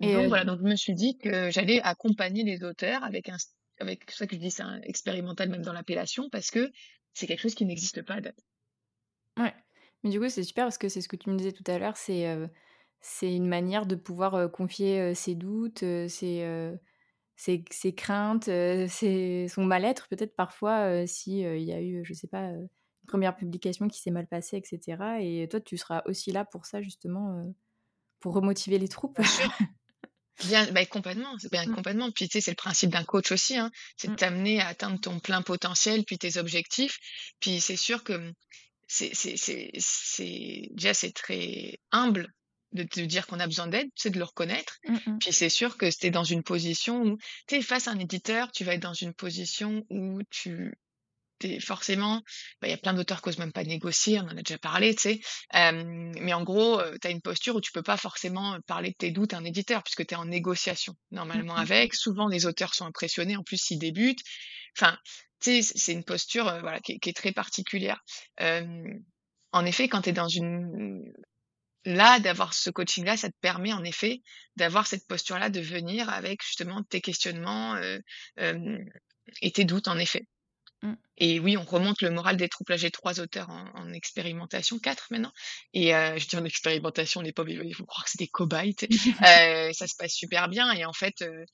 et 0.00 0.14
Donc 0.14 0.28
heu 0.28 0.28
voilà, 0.28 0.44
donc 0.44 0.58
je 0.60 0.64
me 0.64 0.76
suis 0.76 0.94
dit 0.94 1.18
que 1.18 1.50
j'allais 1.50 1.80
accompagner 1.82 2.44
les 2.44 2.64
auteurs 2.64 3.04
avec 3.04 3.28
un 3.30 3.36
avec 3.82 4.04
c'est 4.10 4.16
ça 4.18 4.26
que 4.28 4.36
je 4.36 4.40
dis 4.40 4.50
c'est 4.52 4.64
expérimental 4.84 5.50
même 5.50 5.62
dans 5.62 5.72
l'appellation 5.74 6.30
parce 6.30 6.50
que 6.50 6.72
c'est 7.14 7.26
quelque 7.28 7.40
chose 7.42 7.54
qui 7.56 7.66
n'existe 7.66 8.02
pas 8.02 8.14
à 8.16 8.20
date. 8.22 8.42
Ouais, 9.38 9.54
mais 10.02 10.10
du 10.10 10.20
coup, 10.20 10.28
c'est 10.28 10.42
super 10.42 10.66
parce 10.66 10.76
que 10.78 10.88
c'est 10.88 11.00
ce 11.00 11.08
que 11.08 11.16
tu 11.16 11.30
me 11.30 11.36
disais 11.36 11.52
tout 11.52 11.64
à 11.66 11.78
l'heure, 11.78 11.96
c'est, 11.96 12.26
c'est 13.00 13.34
une 13.34 13.46
manière 13.48 13.86
de 13.86 13.94
pouvoir, 13.96 14.36
heu, 14.36 14.48
confier, 14.48 15.00
heu, 15.00 15.14
ses 15.14 15.34
doutes, 15.34 15.78
ses, 15.80 16.44
ses 17.36 17.64
ses 17.70 17.94
craintes, 17.94 18.44
ses 18.46 19.48
son 19.48 19.64
mal-être 19.64 20.08
peut-être 20.08 20.36
parfois, 20.36 21.06
si, 21.06 21.40
il 21.40 21.62
y 21.64 21.72
a 21.72 21.82
eu, 21.82 22.04
je 22.04 22.14
sais 22.14 22.28
pas, 22.28 22.48
une 22.50 22.68
1re 23.08 23.36
publication 23.36 23.88
qui 23.88 24.00
s'est 24.00 24.10
mal 24.12 24.28
passée 24.28 24.58
et 24.58 24.64
cetera 24.66 25.20
et 25.22 25.48
toi, 25.50 25.60
tu 25.60 25.76
seras 25.78 26.02
aussi 26.06 26.32
là 26.32 26.44
pour 26.46 26.66
ça 26.66 26.82
justement, 26.82 27.54
pour 28.20 28.34
remotiver 28.34 28.78
les 28.78 28.88
troupes? 28.88 29.20
Bien 30.40 30.70
bah, 30.72 30.84
complètement, 30.86 31.36
c'est 31.38 31.50
bien 31.52 31.66
Mmh. 31.66 31.74
complètement. 31.74 32.10
Puis 32.10 32.28
tu 32.28 32.32
sais, 32.38 32.40
c'est 32.40 32.50
le 32.50 32.56
principe 32.56 32.90
d'un 32.90 33.04
coach 33.04 33.32
aussi, 33.32 33.56
hein, 33.56 33.70
c'est 33.96 34.08
de 34.08 34.12
Mmh. 34.12 34.16
t'amener 34.16 34.60
à 34.60 34.68
atteindre 34.68 35.00
ton 35.00 35.20
plein 35.20 35.42
potentiel, 35.42 36.04
puis 36.04 36.18
tes 36.18 36.36
objectifs. 36.38 36.98
Puis 37.40 37.60
c'est 37.60 37.76
sûr 37.76 38.02
que, 38.04 38.14
mmh, 38.14 38.32
c'est 38.88 39.14
c'est 39.14 39.36
c'est 39.36 39.70
c'est 39.78 40.68
déjà, 40.72 40.94
c'est 40.94 41.12
très 41.12 41.78
humble 41.92 42.28
de 42.72 42.82
te 42.84 43.00
dire 43.00 43.26
qu'on 43.26 43.40
a 43.40 43.46
besoin 43.46 43.66
d'aide, 43.68 43.88
sais, 43.94 44.10
de 44.10 44.18
le 44.18 44.24
reconnaître. 44.24 44.78
Mmh. 44.88 45.18
Puis 45.20 45.32
c'est 45.32 45.48
sûr 45.50 45.76
que 45.76 45.86
es 46.06 46.10
dans 46.10 46.24
une 46.24 46.42
position 46.42 47.02
où 47.02 47.16
tu 47.46 47.56
sais, 47.56 47.62
face 47.62 47.86
à 47.88 47.92
un 47.92 47.98
éditeur, 47.98 48.50
tu 48.52 48.64
vas 48.64 48.74
être 48.74 48.82
dans 48.82 48.94
une 48.94 49.14
position 49.14 49.84
où 49.90 50.20
tu 50.30 50.72
es 51.46 51.60
forcément 51.60 52.22
bah, 52.60 52.68
il 52.68 52.70
y 52.70 52.74
a 52.74 52.78
plein 52.78 52.94
d'auteurs 52.94 53.22
qui 53.22 53.28
osent 53.30 53.38
même 53.38 53.52
pas 53.52 53.64
négocier, 53.64 54.20
on 54.20 54.24
en 54.24 54.28
a 54.36 54.42
déjà 54.42 54.58
parlé, 54.58 54.94
tu 54.94 55.02
sais? 55.02 55.20
Mais 55.52 56.32
en 56.32 56.42
gros, 56.42 56.80
tu 57.00 57.06
as 57.06 57.10
une 57.10 57.20
posture 57.22 57.56
où 57.56 57.60
tu 57.60 57.72
peux 57.72 57.82
pas 57.82 57.96
forcément, 57.96 58.58
parler 58.66 58.90
de 58.90 58.96
tes 58.96 59.10
doutes 59.10 59.34
à 59.34 59.38
un 59.38 59.44
éditeur 59.44 59.82
puisque 59.82 60.06
tu 60.06 60.14
es 60.14 60.16
en 60.16 60.24
négociation, 60.26 60.94
Mmh 61.34 61.44
normalement 61.44 61.56
mh. 61.56 61.66
avec. 61.66 61.94
Souvent, 61.94 62.28
les 62.28 62.46
auteurs 62.46 62.74
sont 62.74 62.86
impressionnés, 62.86 63.36
en 63.36 63.42
plus, 63.42 63.58
s'ils 63.58 63.78
débutent. 63.78 64.20
Enfin, 64.78 64.96
tu 65.40 65.62
sais, 65.62 65.72
c'est 65.76 65.92
une 65.92 66.04
posture, 66.04 66.44
voilà, 66.60 66.80
qui 66.80 66.92
est 66.92 66.98
qui 66.98 67.10
est 67.10 67.16
très 67.16 67.32
particulière. 67.32 68.00
En 68.40 69.66
effet, 69.66 69.88
quand 69.88 70.02
tu 70.02 70.10
es 70.10 70.12
dans 70.12 70.28
une 70.28 71.02
là, 71.84 72.20
d'avoir 72.20 72.54
ce 72.54 72.70
coaching-là, 72.70 73.16
ça 73.16 73.28
te 73.28 73.36
permet 73.40 73.72
en 73.72 73.84
effet 73.84 74.22
d'avoir 74.56 74.86
cette 74.86 75.06
posture-là, 75.08 75.50
de 75.50 75.60
venir 75.60 76.08
avec 76.10 76.42
justement 76.44 76.82
tes 76.84 77.00
questionnements, 77.00 77.76
et 79.42 79.52
tes 79.52 79.64
doutes, 79.64 79.88
en 79.88 79.98
effet. 79.98 80.26
Mmh. 80.82 80.94
Et 81.18 81.38
oui, 81.40 81.56
on 81.56 81.64
remonte 81.64 82.00
le 82.02 82.10
moral 82.10 82.36
des 82.36 82.48
troupes. 82.48 82.70
Là, 82.70 82.76
j'ai 82.76 82.90
3 82.90 83.20
auteurs 83.20 83.50
en 83.50 83.66
en 83.74 83.92
expérimentation, 83.92 84.78
4 84.78 85.08
maintenant 85.10 85.32
et 85.74 85.94
heu, 85.94 86.18
je 86.18 86.26
dis 86.26 86.36
en 86.36 86.44
expérimentation, 86.44 87.20
les 87.20 87.32
pauvres, 87.32 87.50
ils 87.50 87.76
vont 87.76 87.84
croire 87.84 88.04
que 88.04 88.10
c'est 88.10 88.18
des 88.18 88.28
cobayes? 88.28 88.74
Heu, 88.82 88.88
ça 89.74 89.86
se 89.86 89.94
passe 89.98 90.14
super 90.14 90.48
bien 90.48 90.72
et 90.72 90.84
en 90.84 90.92
fait, 90.92 91.22
heu 91.22 91.44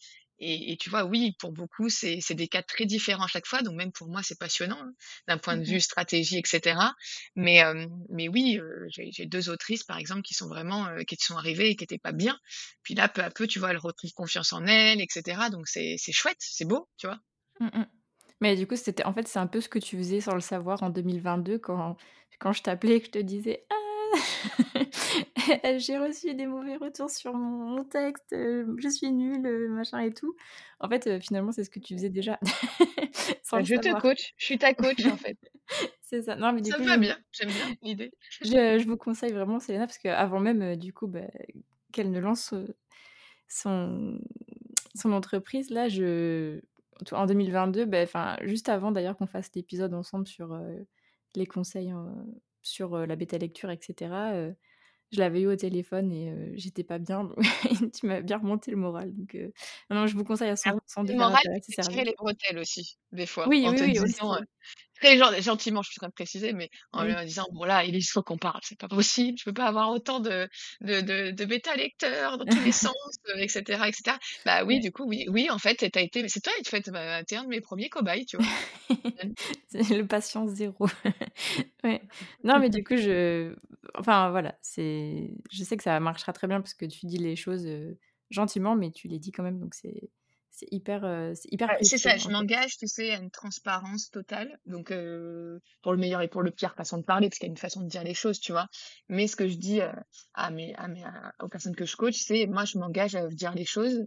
et 0.40 0.72
et 0.72 0.76
tu 0.76 0.88
vois, 0.90 1.04
oui, 1.04 1.32
pour 1.40 1.52
beaucoup, 1.52 1.88
c'est 1.90 2.20
des 2.34 2.46
cas 2.48 2.62
très 2.62 2.86
différents 2.86 3.24
à 3.24 3.28
chaque 3.28 3.46
fois, 3.46 3.62
donc 3.62 3.74
même 3.76 3.90
pour 3.92 4.08
moi, 4.08 4.22
c'est 4.22 4.38
passionnant, 4.38 4.80
hein, 4.80 4.92
d'un 5.26 5.38
point 5.38 5.56
Mmh 5.56 5.58
de 5.58 5.64
mh. 5.66 5.78
vue 5.78 5.80
stratégie 5.80 6.38
et 6.38 6.42
cetera. 6.46 6.94
Mais 7.36 7.62
mais 8.10 8.28
oui, 8.28 8.58
j'ai 8.90 9.26
2 9.26 9.48
autrices, 9.50 9.82
par 9.84 9.98
exemple, 9.98 10.22
qui 10.22 10.34
sont 10.34 10.46
vraiment, 10.48 10.88
qui 11.06 11.16
sont 11.16 11.36
arrivées 11.36 11.70
et 11.70 11.76
qui 11.76 11.84
étaient 11.84 11.98
pas 11.98 12.12
bien. 12.12 12.38
Puis 12.84 12.94
là, 12.94 13.08
peu 13.08 13.22
à 13.22 13.30
peu, 13.30 13.46
tu 13.48 13.58
vois, 13.58 13.70
elles 13.72 13.78
retrouvent 13.78 14.12
confiance 14.12 14.52
en 14.52 14.64
elles 14.66 15.00
et 15.00 15.06
cetera, 15.10 15.50
donc 15.50 15.66
c'est 15.68 15.96
chouette, 16.12 16.36
c'est 16.40 16.64
beau, 16.66 16.88
tu 16.98 17.06
vois? 17.08 17.18
Mmh 17.60 17.70
mh. 17.74 17.97
Mais 18.40 18.56
du 18.56 18.66
coup, 18.66 18.76
c'était 18.76 19.04
en 19.04 19.12
fait, 19.12 19.26
c'est 19.28 19.38
un 19.38 19.46
peu 19.46 19.60
ce 19.60 19.68
que 19.68 19.78
tu 19.78 19.96
faisais 19.98 20.20
sans 20.20 20.34
le 20.34 20.40
savoir 20.40 20.82
en 20.82 20.90
2022 20.90 21.58
quand 21.58 21.96
quand 22.40 22.52
je 22.52 22.62
t'appelais 22.62 22.96
et 22.96 23.00
que 23.00 23.06
je 23.06 23.10
te 23.12 23.18
disais: 23.18 23.66
«Ah! 23.70 23.74
J'ai 25.78 25.98
reçu 25.98 26.34
des 26.34 26.46
mauvais 26.46 26.76
retours 26.76 27.10
sur 27.10 27.34
mon 27.34 27.84
texte, 27.84 28.32
heu, 28.32 28.76
je 28.78 28.88
suis 28.88 29.10
nulle, 29.12 29.46
heu, 29.46 29.68
machin 29.70 30.00
et 30.00 30.12
tout». 30.14 30.36
En 30.80 30.88
fait, 30.88 31.06
heu, 31.06 31.20
finalement, 31.20 31.52
c'est 31.52 31.64
ce 31.64 31.70
que 31.70 31.80
tu 31.80 31.94
faisais 31.94 32.10
déjà 32.10 32.38
sans 33.42 33.58
Bah, 33.58 33.60
le 33.60 33.64
je 33.64 33.74
te 33.76 33.92
savoir. 33.92 34.00
coach, 34.00 34.32
je 34.38 34.44
suis 34.44 34.58
ta 34.58 34.74
coach, 34.74 35.06
en 35.06 35.16
fait. 35.18 35.38
C'est 36.00 36.22
ça. 36.22 36.36
Non, 36.36 36.52
mais 36.52 36.62
du 36.62 36.72
Ça 36.72 36.78
me 36.78 36.84
va 36.86 36.96
bien, 36.98 37.18
j'aime 37.32 37.52
bien 37.52 37.72
l'idée. 37.82 38.12
je 38.42 38.78
je 38.78 38.86
vous 38.86 38.96
conseille 38.96 39.32
vraiment 39.32 39.60
Selena 39.60 39.86
parce 39.86 39.98
qu'avant 39.98 40.40
même, 40.40 40.76
du 40.76 40.92
coup, 40.92 41.06
bah, 41.06 41.22
qu'elle 41.92 42.10
ne 42.10 42.20
lance, 42.20 42.54
son 43.48 44.18
son 44.94 45.12
entreprise 45.12 45.70
là, 45.70 45.88
je 45.88 46.60
en 47.12 47.26
2022, 47.26 47.84
beh, 47.86 48.02
enfin, 48.04 48.36
juste 48.44 48.68
avant 48.68 48.92
d'ailleurs 48.92 49.16
qu'on 49.16 49.26
fasse 49.26 49.50
l'épisode 49.54 49.94
ensemble 49.94 50.26
sur, 50.26 50.54
heu, 50.54 50.86
les 51.34 51.46
conseils, 51.46 51.92
sur, 52.62 52.96
heu, 52.96 53.06
la 53.06 53.16
bêta 53.16 53.38
lecture 53.38 53.70
et 53.70 53.78
cetera, 53.82 54.34
heu, 54.34 54.56
je 55.12 55.20
l'avais 55.20 55.42
eu 55.42 55.48
au 55.48 55.56
téléphone 55.56 56.12
et 56.12 56.52
j'étais 56.58 56.84
pas 56.84 56.98
bien 56.98 57.24
donc 57.24 57.36
tu 57.94 58.06
m'as 58.06 58.22
bien 58.22 58.38
remonté 58.38 58.70
le 58.72 58.78
moral 58.78 59.14
donc 59.14 59.34
non, 59.90 59.96
non, 60.02 60.06
je 60.08 60.16
vous 60.16 60.24
conseille 60.24 60.50
à 60.50 60.56
Alors, 60.64 60.78
100 60.86 61.04
de 61.04 61.14
le 61.14 61.16
moral, 61.16 61.32
appel 61.32 61.52
à 61.52 61.60
puis 61.60 61.62
ces 61.62 61.72
te 61.72 61.88
tirer 61.88 62.04
les 62.04 62.14
bretelles 62.16 62.58
aussi, 62.58 62.98
des 63.12 63.26
fois, 63.26 63.50
Oui, 63.50 63.64
en 63.64 63.72
oui, 63.72 63.74
te 63.74 63.84
oui, 63.84 63.98
disant, 64.00 64.32
aussi. 64.32 64.38
Très 65.00 65.16
gen 65.18 65.40
gentiment, 65.42 65.82
je 65.82 65.90
suis 65.90 65.98
en 65.98 66.02
train 66.02 66.08
de 66.08 66.12
préciser, 66.14 66.52
mais 66.52 66.70
en 66.92 67.04
leur 67.04 67.24
disant: 67.24 67.46
«Bon 67.52 67.64
là, 67.64 67.84
Élise, 67.84 68.10
faut 68.10 68.22
qu'on 68.22 68.38
parle, 68.38 68.60
c'est 68.62 68.78
pas 68.78 68.88
possible, 68.88 69.38
je 69.38 69.44
peux 69.44 69.52
pas 69.52 69.66
avoir 69.66 69.90
autant 69.90 70.20
de 70.20 70.48
de 70.80 71.00
de 71.00 71.30
de 71.32 71.44
bêta 71.44 71.74
lecteurs 71.76 72.38
dans 72.38 72.46
tous 72.46 72.60
les 72.60 72.72
sens, 72.72 72.94
heu, 73.28 73.38
et 73.40 73.48
cetera, 73.48 73.88
et 73.88 73.92
cetera». 73.92 74.18
Bah 74.44 74.64
oui, 74.64 74.80
du 74.80 74.92
coup, 74.92 75.04
oui, 75.06 75.26
oui, 75.28 75.50
en 75.50 75.58
fait, 75.58 75.76
tu 75.76 75.98
as 75.98 76.02
été 76.02 76.28
c'est 76.28 76.40
toi, 76.40 76.52
en 76.60 76.64
fait, 76.68 76.90
bah, 76.90 77.24
tu 77.24 77.34
es 77.34 77.36
un 77.38 77.44
de 77.44 77.48
mes 77.48 77.60
1ers 77.60 77.88
cobayes, 77.90 78.26
tu 78.26 78.36
vois? 78.36 78.46
C'est 79.68 79.96
le 79.96 80.06
patient 80.06 80.46
0. 80.46 80.86
Ouais. 81.84 82.02
Non, 82.44 82.58
mais 82.58 82.70
du 82.70 82.82
coup, 82.84 82.96
je 82.96 83.54
enfin, 83.96 84.30
voilà, 84.30 84.56
c'est 84.62 85.30
je 85.50 85.62
sais 85.64 85.76
que 85.76 85.82
ça 85.84 86.00
marchera 86.00 86.32
très 86.32 86.48
bien 86.48 86.60
parce 86.60 86.74
que 86.74 86.86
tu 86.86 87.06
dis 87.06 87.18
les 87.18 87.36
choses, 87.36 87.66
heu, 87.66 87.98
gentiment, 88.30 88.74
mais 88.76 88.90
tu 88.90 89.08
les 89.08 89.18
dis 89.20 89.30
quand 89.32 89.42
même, 89.44 89.60
donc 89.60 89.74
c'est 89.74 90.10
c'est 90.58 90.66
hyper, 90.70 91.04
heu, 91.04 91.32
c'est 91.34 91.52
hyper 91.52 91.70
c'est 91.82 91.98
ça, 91.98 92.16
je 92.16 92.28
m'engage, 92.28 92.76
tu 92.78 92.86
sais, 92.86 93.12
à 93.12 93.18
une 93.18 93.30
transparence 93.30 94.10
totale, 94.10 94.58
donc 94.66 94.92
pour 95.82 95.92
le 95.92 95.98
meilleur 95.98 96.20
et 96.22 96.28
pour 96.28 96.42
le 96.42 96.50
pire, 96.50 96.74
façon 96.74 96.98
de 96.98 97.04
parler, 97.04 97.28
parce 97.28 97.38
qu'il 97.38 97.46
y 97.46 97.50
a 97.50 97.52
une 97.52 97.56
façon 97.56 97.82
de 97.82 97.88
dire 97.88 98.02
les 98.04 98.14
choses, 98.14 98.40
tu 98.40 98.52
vois? 98.52 98.66
Mais 99.08 99.26
ce 99.26 99.36
que 99.36 99.48
je 99.48 99.56
dis, 99.56 99.80
heu, 99.80 99.90
à 100.34 100.50
mes 100.50 100.74
à 100.74 100.88
mes 100.88 101.04
à 101.04 101.32
aux 101.40 101.48
personnes 101.48 101.76
que 101.76 101.86
je 101.86 101.96
coach, 101.96 102.16
c'est 102.16 102.46
moi, 102.46 102.64
je 102.64 102.78
m'engage 102.78 103.14
à 103.14 103.26
dire 103.28 103.54
les 103.54 103.64
choses. 103.64 104.04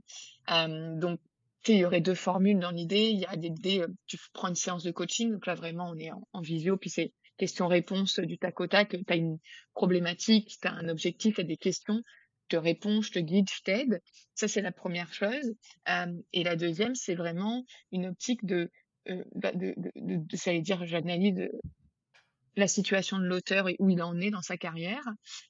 Donc 0.47 1.19
tu 1.63 1.73
sais, 1.73 1.77
il 1.77 1.81
y 1.81 1.85
aurait 1.85 2.01
2 2.01 2.15
formules 2.15 2.59
dans 2.59 2.71
l'idée. 2.71 3.09
Il 3.09 3.19
y 3.19 3.25
a 3.25 3.35
l'idée, 3.35 3.85
tu 4.07 4.17
prends 4.33 4.47
une 4.47 4.55
séance 4.55 4.83
de 4.83 4.91
coaching, 4.91 5.31
donc 5.31 5.45
là, 5.45 5.53
vraiment, 5.55 5.91
on 5.91 5.97
est 5.97 6.11
en 6.11 6.27
en 6.33 6.41
visio, 6.41 6.75
puis 6.75 6.89
c'est 6.89 7.13
questions-réponses, 7.37 8.19
du 8.19 8.37
tac 8.37 8.59
au 8.59 8.67
tac. 8.67 8.89
Tu 8.89 9.03
as 9.07 9.15
une 9.15 9.37
problématique, 9.73 10.57
tu 10.61 10.67
as 10.67 10.73
un 10.73 10.89
objectif, 10.89 11.35
tu 11.35 11.41
as 11.41 11.43
des 11.43 11.57
questions, 11.57 12.01
te 12.51 12.57
réponds, 12.57 13.01
je 13.01 13.11
te 13.11 13.19
guide, 13.19 13.49
je 13.49 13.61
t'aide. 13.63 14.01
Ça, 14.35 14.47
c'est 14.47 14.61
la 14.61 14.71
1re 14.71 15.13
chose. 15.13 15.53
Et 16.33 16.43
la 16.43 16.55
2e, 16.55 16.95
c'est 16.95 17.15
vraiment 17.15 17.65
une 17.91 18.05
optique 18.07 18.45
de, 18.45 18.69
bah, 19.35 19.51
de 19.53 19.73
de 19.77 19.91
de 19.95 20.15
de 20.17 20.37
j'allais 20.37 20.61
dire, 20.61 20.85
j'analyse, 20.85 21.49
la 22.57 22.67
situation 22.67 23.17
de 23.17 23.23
l'auteur 23.23 23.69
et 23.69 23.77
où 23.79 23.89
il 23.89 24.01
en 24.03 24.19
est 24.19 24.29
dans 24.29 24.41
sa 24.41 24.57
carrière, 24.57 25.03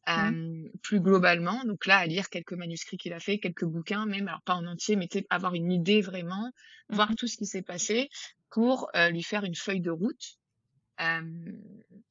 Mmh. 0.07 0.67
plus 0.83 0.99
globalement. 1.01 1.63
Donc 1.65 1.85
là, 1.87 1.97
à 1.97 2.05
lire 2.05 2.29
quelques 2.29 2.53
manuscrits 2.53 2.97
qu'il 2.97 3.13
a 3.13 3.19
fait, 3.19 3.39
quelques 3.39 3.65
bouquins 3.65 4.05
même, 4.05 4.27
alors 4.27 4.43
pas 4.43 4.55
en 4.55 4.65
entier, 4.67 4.95
mais 4.95 5.07
avoir 5.29 5.55
une 5.55 5.71
idée 5.71 6.01
vraiment, 6.01 6.51
Mmh 6.89 6.95
voir 6.95 7.09
tout 7.17 7.27
ce 7.27 7.37
qui 7.37 7.45
s'est 7.45 7.63
passé 7.63 8.09
pour, 8.51 8.89
lui 9.11 9.23
faire 9.23 9.43
une 9.45 9.55
feuille 9.55 9.81
de 9.81 9.91
route. 9.91 10.37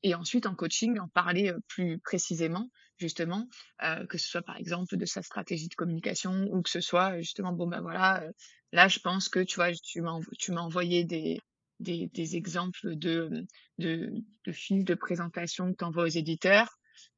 Et 0.03 0.15
ensuite 0.15 0.47
en 0.47 0.55
coaching, 0.57 0.99
en 0.99 1.09
parler, 1.09 1.53
plus 1.69 1.99
précisément, 2.01 2.69
justement, 3.01 3.49
heu, 3.83 4.07
que 4.07 4.19
ce 4.19 4.29
soit, 4.29 4.43
par 4.43 4.57
exemple, 4.57 4.97
de 4.97 5.05
sa 5.07 5.23
stratégie 5.23 5.69
de 5.69 5.75
communication 5.75 6.47
ou 6.53 6.63
que 6.63 6.71
ce 6.71 6.81
soit, 6.81 7.19
justement, 7.19 7.53
bon, 7.53 7.67
bah, 7.69 7.81
voilà, 7.81 8.25
heu, 8.27 8.33
là, 8.73 8.89
je 8.89 8.99
pense 9.01 9.29
que, 9.29 9.41
tu 9.41 9.57
vois, 9.57 9.73
tu 9.73 10.01
m'as 10.03 10.13
env 10.13 10.25
tu 10.39 10.53
m'as 10.53 10.61
envoyé 10.63 11.05
des 11.05 11.39
des 11.81 12.09
des 12.15 12.37
exemples 12.37 12.97
de, 12.97 13.29
mmh, 13.31 13.47
de 13.79 14.13
de 14.47 14.53
fiches 14.53 14.85
de 14.85 14.95
présentation 14.95 15.71
que 15.73 15.77
tu 15.79 15.85
envoies 15.85 16.05
aux 16.05 16.07
éditeurs. 16.09 16.69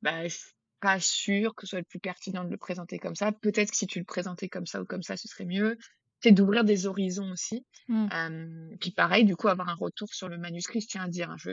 Bah, 0.03 0.25
je 0.29 0.35
suis 0.37 0.53
pas 0.81 1.01
sûre 1.01 1.55
que 1.55 1.67
ce 1.67 1.71
soit 1.71 1.79
le 1.81 1.85
plus 1.85 2.01
pertinent 2.01 2.45
de 2.45 2.51
le 2.51 2.57
présenter 2.59 2.99
comme 2.99 3.15
ça. 3.15 3.33
Peut-être 3.33 3.71
que 3.71 3.77
si 3.77 3.87
tu 3.87 3.99
le 4.01 4.05
présentais 4.05 4.49
comme 4.49 4.67
ça 4.67 4.81
ou 4.83 4.85
comme 4.87 5.03
ça, 5.03 5.17
ce 5.17 5.29
serait 5.29 5.45
mieux. 5.47 5.77
Sais, 6.23 6.33
d'ouvrir 6.33 6.65
des 6.65 6.87
horizons 6.87 7.31
aussi. 7.33 7.67
Hem, 8.11 8.77
puis 8.81 8.91
pareil, 8.93 9.25
du 9.25 9.37
coup, 9.37 9.49
avoir 9.49 9.69
un 9.69 9.75
retour 9.75 10.09
sur 10.15 10.29
le 10.29 10.39
manuscrit, 10.39 10.81
je 10.81 10.87
tiens 10.89 11.03
à 11.05 11.09
dire, 11.09 11.31
hein, 11.31 11.37
je 11.39 11.51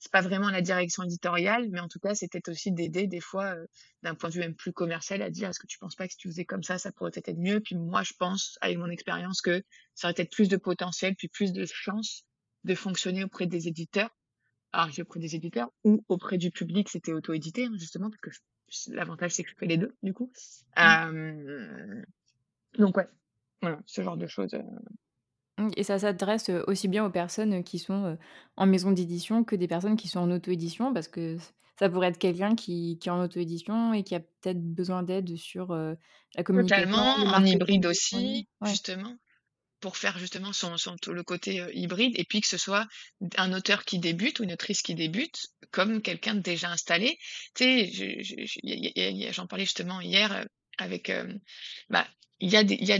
c'est 0.00 0.10
pas 0.10 0.22
vraiment 0.22 0.50
la 0.50 0.62
direction 0.62 1.02
éditoriale, 1.02 1.68
mais 1.70 1.78
en 1.78 1.86
tout 1.88 2.00
cas, 2.00 2.14
peut-être 2.14 2.48
aussi 2.48 2.72
d'aider 2.72 3.06
des 3.06 3.20
fois, 3.20 3.54
heu, 3.54 3.68
d'un 4.02 4.14
point 4.14 4.30
de 4.30 4.34
vue 4.34 4.40
même 4.40 4.54
plus 4.54 4.72
commercial 4.72 5.20
à 5.20 5.30
dire: 5.30 5.50
«Est-ce 5.50 5.60
que 5.60 5.66
tu 5.66 5.78
penses 5.78 5.94
pas 5.94 6.06
que 6.06 6.12
si 6.12 6.18
tu 6.18 6.28
faisais 6.28 6.46
comme 6.46 6.62
ça, 6.62 6.78
ça 6.78 6.90
pourrait 6.90 7.10
peut-être 7.10 7.28
être 7.28 7.38
mieux?» 7.38 7.60
puis 7.60 7.76
moi, 7.76 8.02
je 8.02 8.14
pense, 8.18 8.58
avec 8.62 8.78
mon 8.78 8.88
expérience, 8.88 9.42
que 9.42 9.62
ça 9.94 10.08
aurait 10.08 10.14
peut-être 10.14 10.32
plus 10.32 10.48
de 10.48 10.56
potentiel, 10.56 11.14
puis 11.14 11.28
plus 11.28 11.52
de 11.52 11.66
chances 11.66 12.24
de 12.64 12.74
fonctionner 12.74 13.24
auprès 13.24 13.46
des 13.46 13.68
éditeurs. 13.68 14.10
Alors, 14.72 14.88
dis 14.88 15.02
auprès 15.02 15.20
des 15.20 15.34
éditeurs 15.34 15.70
ou 15.84 16.02
auprès 16.08 16.38
du 16.38 16.50
public, 16.50 16.88
es 16.94 17.12
auto-édité, 17.12 17.66
hein, 17.66 17.74
justement, 17.76 18.08
parce 18.08 18.38
que 18.38 18.94
l'avantage, 18.94 19.32
c'est 19.32 19.42
que 19.42 19.50
je 19.50 19.56
fais 19.56 19.66
les 19.66 19.76
2, 19.76 19.94
du 20.02 20.14
coup. 20.14 20.32
Mmh. 20.76 20.80
Hem, 20.80 22.04
donc 22.78 22.96
ouais, 22.96 23.08
voilà, 23.60 23.80
ce 23.84 24.02
genre 24.02 24.16
de 24.16 24.26
choses, 24.26 24.54
heu 24.54 24.62
Mmh 24.62 25.09
et 25.76 25.82
ça 25.84 25.98
s'adresse, 25.98 26.48
heu, 26.50 26.64
aussi 26.66 26.88
bien 26.88 27.04
aux 27.04 27.10
personnes 27.10 27.62
qui 27.64 27.78
sont, 27.78 28.04
heu, 28.14 28.18
en 28.56 28.66
maison 28.66 28.92
d'édition 28.92 29.44
que 29.44 29.56
des 29.56 29.68
personnes 29.68 29.96
qui 29.96 30.08
sont 30.08 30.20
en 30.20 30.30
auto-édition 30.30 30.92
parce 30.92 31.08
que 31.08 31.36
ça 31.78 31.88
pourrait 31.88 32.08
être 32.08 32.18
quelqu'un 32.18 32.54
qui 32.54 32.98
qui 33.00 33.08
est 33.08 33.12
en 33.12 33.22
auto-édition 33.22 33.92
et 33.94 34.02
qui 34.04 34.14
a 34.14 34.20
peut-être 34.20 34.60
besoin 34.62 35.02
d'aide 35.02 35.36
sur, 35.36 35.72
la 36.34 36.44
communication, 36.44 36.98
Totalement, 36.98 37.16
le 37.16 37.26
en 37.32 37.44
hybride 37.44 37.86
aussi, 37.86 38.48
Ouais. 38.60 38.74
justement, 38.74 39.16
pour 39.80 39.96
faire 39.96 40.18
justement 40.18 40.52
son 40.52 40.76
son 40.78 40.96
tout 40.96 41.12
le 41.14 41.22
côté, 41.24 41.64
hybride 41.74 42.14
et 42.18 42.24
puis 42.24 42.40
que 42.42 42.48
ce 42.48 42.58
soit 42.58 42.86
un 43.38 43.52
auteur 43.54 43.84
qui 43.84 43.98
débute 44.00 44.40
ou 44.40 44.44
une 44.44 44.52
autrice 44.54 44.82
qui 44.82 44.94
débute, 44.96 45.48
comme 45.72 46.02
quelqu'un 46.02 46.34
déjà 46.36 46.70
installé. 46.70 47.18
Tu 47.54 47.64
sais, 47.88 49.32
j'en 49.32 49.46
parlais 49.46 49.64
justement 49.66 50.00
hier, 50.00 50.46
avec, 50.78 51.12
bah, 51.90 52.06
il 52.40 52.50
y 52.50 52.56
a 52.56 52.64
des 52.64 52.74
il 52.76 52.86
y 52.88 52.92
a 52.92 52.98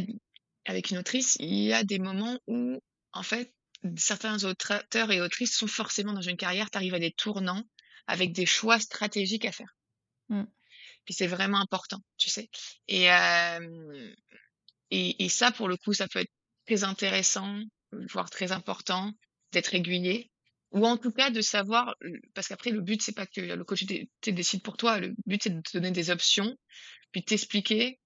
avec 0.71 0.91
une 0.91 0.99
autrice, 0.99 1.37
il 1.41 1.65
y 1.65 1.73
a 1.73 1.83
des 1.83 1.99
moments 1.99 2.39
où, 2.47 2.81
en 3.13 3.23
fait, 3.23 3.53
certains 3.97 4.45
auteurs 4.45 5.11
et 5.11 5.21
autrices 5.21 5.57
sont 5.57 5.67
forcément 5.67 6.13
dans 6.13 6.21
une 6.23 6.37
carrière, 6.37 6.71
tu 6.71 6.79
arrives 6.79 6.95
à 6.95 7.01
des 7.01 7.13
tournants 7.13 7.65
avec 8.07 8.33
des 8.33 8.47
choix 8.47 8.79
stratégiques 8.79 9.45
à 9.45 9.53
faire. 9.53 9.75
Mmh. 10.29 10.45
Puis 11.05 11.15
c'est 11.15 11.27
vraiment 11.27 11.59
important, 11.59 11.99
tu 12.19 12.31
sais? 12.31 12.49
Et 12.87 13.05
hem 13.05 14.15
et 14.91 15.25
et 15.25 15.29
ça, 15.29 15.51
pour 15.51 15.67
le 15.69 15.77
coup, 15.77 15.93
ça 15.93 16.07
peut 16.09 16.21
être 16.21 16.33
très 16.67 16.85
intéressant, 16.85 17.61
voire 17.93 18.31
très 18.31 18.53
important 18.53 19.13
d'être 19.53 19.75
aiguillé 19.75 20.31
ou 20.73 20.87
en 20.87 20.97
tout 20.97 21.11
cas 21.11 21.31
de 21.31 21.41
savoir, 21.41 21.97
parce 22.35 22.47
qu'après 22.47 22.71
le 22.71 22.81
but, 22.81 23.03
c'est 23.03 23.15
pas 23.15 23.27
que 23.27 23.41
le 23.41 23.65
coach 23.65 23.85
décide 24.23 24.63
pour 24.63 24.77
toi. 24.77 25.01
Le 25.01 25.15
but, 25.27 25.43
c'est 25.43 25.51
de 25.51 25.61
te 25.61 25.73
donner 25.73 25.91
des 25.91 26.11
options, 26.11 26.57
puis 27.11 27.25
t'expliquer, 27.25 27.99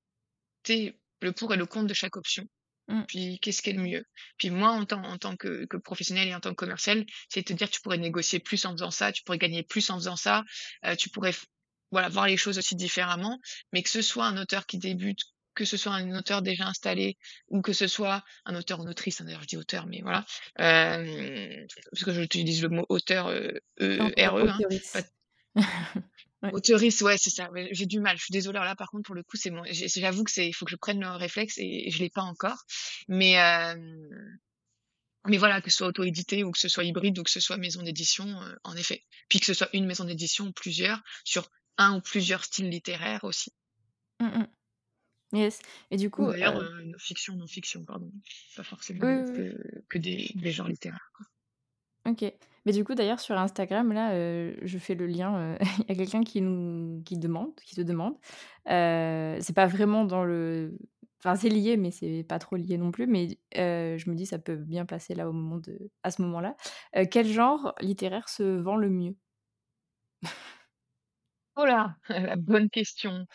le 1.25 1.33
pour 1.33 1.53
et 1.55 1.57
le 1.57 1.67
contre 1.67 1.87
de 1.89 1.95
chaque 1.95 2.17
option. 2.17 2.45
Mmh. 2.89 3.03
Puis 3.09 3.39
qu'est-ce 3.41 3.63
qui 3.63 3.71
est 3.71 3.73
le 3.75 3.83
mieux? 3.83 4.05
Puis 4.39 4.51
moi, 4.51 4.71
en 4.71 4.85
tant 4.85 5.03
en 5.03 5.17
tant 5.19 5.37
que 5.37 5.65
que 5.67 5.77
professionnel 5.79 6.29
et 6.29 6.35
en 6.35 6.41
tant 6.41 6.51
que 6.51 6.57
commercial, 6.57 7.05
c'est 7.29 7.41
de 7.41 7.47
te 7.47 7.53
dire: 7.55 7.71
«Tu 7.71 7.81
pourrais 7.81 7.99
négocier 7.99 8.41
plus 8.41 8.65
en 8.67 8.73
faisant 8.73 8.91
ça, 8.91 9.11
tu 9.13 9.23
pourrais 9.25 9.39
gagner 9.39 9.63
plus 9.63 9.89
en 9.91 9.97
faisant 9.97 10.17
ça, 10.17 10.45
heu, 10.87 10.97
tu 10.97 11.09
pourrais 11.11 11.33
voilà, 11.91 12.09
voir 12.09 12.27
les 12.27 12.37
choses 12.37 12.59
aussi 12.59 12.77
différemment». 12.77 13.39
Mais 13.73 13.83
que 13.83 13.89
ce 13.91 14.03
soit 14.03 14.27
un 14.27 14.37
auteur 14.37 14.67
qui 14.67 14.79
débute, 14.79 15.21
que 15.55 15.65
ce 15.65 15.77
soit 15.79 15.93
un 15.95 16.15
auteur 16.19 16.43
déjà 16.43 16.67
installé 16.67 17.17
ou 17.49 17.63
que 17.63 17.73
ce 17.73 17.87
soit 17.87 18.23
un 18.45 18.55
auteur 18.55 18.81
ou 18.81 18.83
une 18.83 18.91
autrice, 18.91 19.21
hein, 19.21 19.25
d'ailleurs, 19.25 19.43
je 19.43 19.47
dis 19.49 19.57
auteur, 19.57 19.87
mais 19.87 20.01
voilà, 20.03 20.25
hem, 20.59 21.67
parce 21.91 22.05
que 22.05 22.13
j'utilise 22.13 22.63
le 22.63 22.69
mot 22.69 22.85
auteur, 22.91 23.29
Non, 23.99 24.07
hein, 24.07 24.11
pas 24.19 24.45
auteurice. 24.45 24.95
Ouais. 26.45 26.55
Ouais, 27.03 27.17
c'est 27.19 27.31
ça, 27.31 27.51
ouais, 27.51 27.69
j'ai 27.73 27.87
du 27.87 28.01
mal, 28.01 28.17
je 28.17 28.25
suis 28.25 28.33
désolée. 28.33 28.57
Alors 28.59 28.67
là, 28.69 28.77
par 28.77 28.89
contre, 28.91 29.05
pour 29.05 29.15
le 29.15 29.23
coup, 29.23 29.37
c'est 29.37 29.51
j'ai 29.71 29.89
j'avoue 29.89 30.25
que 30.25 30.31
c'est 30.31 30.47
il 30.49 30.53
faut 30.53 30.65
que 30.65 30.71
je 30.71 30.77
prenne 30.77 31.01
le 31.01 31.09
réflexe 31.11 31.59
et 31.59 31.89
et 31.89 31.91
je 31.91 31.99
l'ai 31.99 32.11
pas 32.11 32.23
encore. 32.23 32.63
Mais 33.09 33.33
hem 33.33 34.39
Mais 35.27 35.37
voilà, 35.39 35.61
que 35.61 35.69
ce 35.71 35.77
soit 35.79 35.89
auto-édité 35.89 36.45
ou 36.45 36.51
que 36.51 36.59
ce 36.59 36.69
soit 36.69 36.85
hybride 36.85 37.19
ou 37.19 37.23
que 37.25 37.31
ce 37.31 37.41
soit 37.41 37.59
maison 37.59 37.83
d'édition, 37.83 38.27
heu, 38.43 38.57
en 38.65 38.75
effet. 38.77 39.05
Puis 39.29 39.39
que 39.41 39.45
ce 39.47 39.53
soit 39.55 39.69
une 39.75 39.85
maison 39.87 40.05
d'édition 40.05 40.47
ou 40.47 40.53
plusieurs 40.53 41.03
sur 41.25 41.51
un 41.79 41.97
ou 41.97 42.01
plusieurs 42.01 42.45
styles 42.45 42.71
littéraires 42.71 43.25
aussi. 43.25 43.53
Mmh 44.21 44.27
mh. 44.39 44.47
Yes 45.35 45.61
et 45.91 45.97
du 45.99 46.11
Ou 46.17 46.23
coup, 46.23 46.27
d'ailleurs, 46.27 46.59
heu 46.61 46.61
heu, 46.61 46.93
fiction, 46.99 47.37
non-fiction, 47.37 47.85
pardon. 47.85 48.11
Pas 48.57 48.63
forcément 48.65 49.07
Oui, 49.07 49.15
oui, 49.15 49.25
oui. 49.31 49.31
que 49.33 49.85
que 49.89 49.99
des 49.99 50.33
des 50.41 50.51
genres 50.53 50.69
littéraires, 50.69 51.11
quoi. 51.17 51.27
OK. 52.07 52.25
Mais 52.67 52.73
du 52.73 52.85
coup, 52.85 52.95
d'ailleurs, 52.95 53.21
sur 53.21 53.37
Instagram, 53.39 53.93
là, 53.93 54.15
heu, 54.17 54.57
je 54.63 54.79
fais 54.79 54.95
le 54.95 55.07
lien, 55.07 55.55
heu, 55.55 55.59
il 55.89 55.89
y 55.89 55.93
a 55.93 55.95
quelqu'un 55.97 56.23
qui 56.23 56.41
nous 56.41 57.03
qui 57.05 57.17
demande 57.19 57.55
qui 57.65 57.75
te 57.77 57.81
demande, 57.83 58.15
heu, 58.71 59.37
c'est 59.41 59.55
pas 59.55 59.67
vraiment 59.67 60.05
dans 60.05 60.25
le 60.25 60.77
enfin, 61.21 61.37
c'est 61.37 61.49
lié, 61.49 61.77
mais 61.79 61.91
c'est 61.91 62.25
pas 62.29 62.39
trop 62.39 62.57
lié 62.57 62.77
non 62.79 62.91
plus, 62.91 63.07
mais 63.07 63.39
heu, 63.57 63.97
je 63.99 64.11
me 64.11 64.15
dis: 64.15 64.27
«Ça 64.27 64.39
peut 64.39 64.57
bien 64.57 64.85
passer 64.87 65.15
là, 65.15 65.29
au 65.29 65.33
moment 65.33 65.57
de 65.59 65.79
à 66.03 66.11
ce 66.11 66.21
moment-là». 66.23 66.57
Heu, 66.97 67.07
quel 67.11 67.27
genre 67.27 67.75
littéraire 67.81 68.29
se 68.29 68.43
vend 68.43 68.77
le 68.77 68.91
mieux? 68.91 69.17
Oh 71.57 71.65
là! 71.67 71.97
La 72.09 72.37
bonne 72.37 72.69
question. 72.71 73.27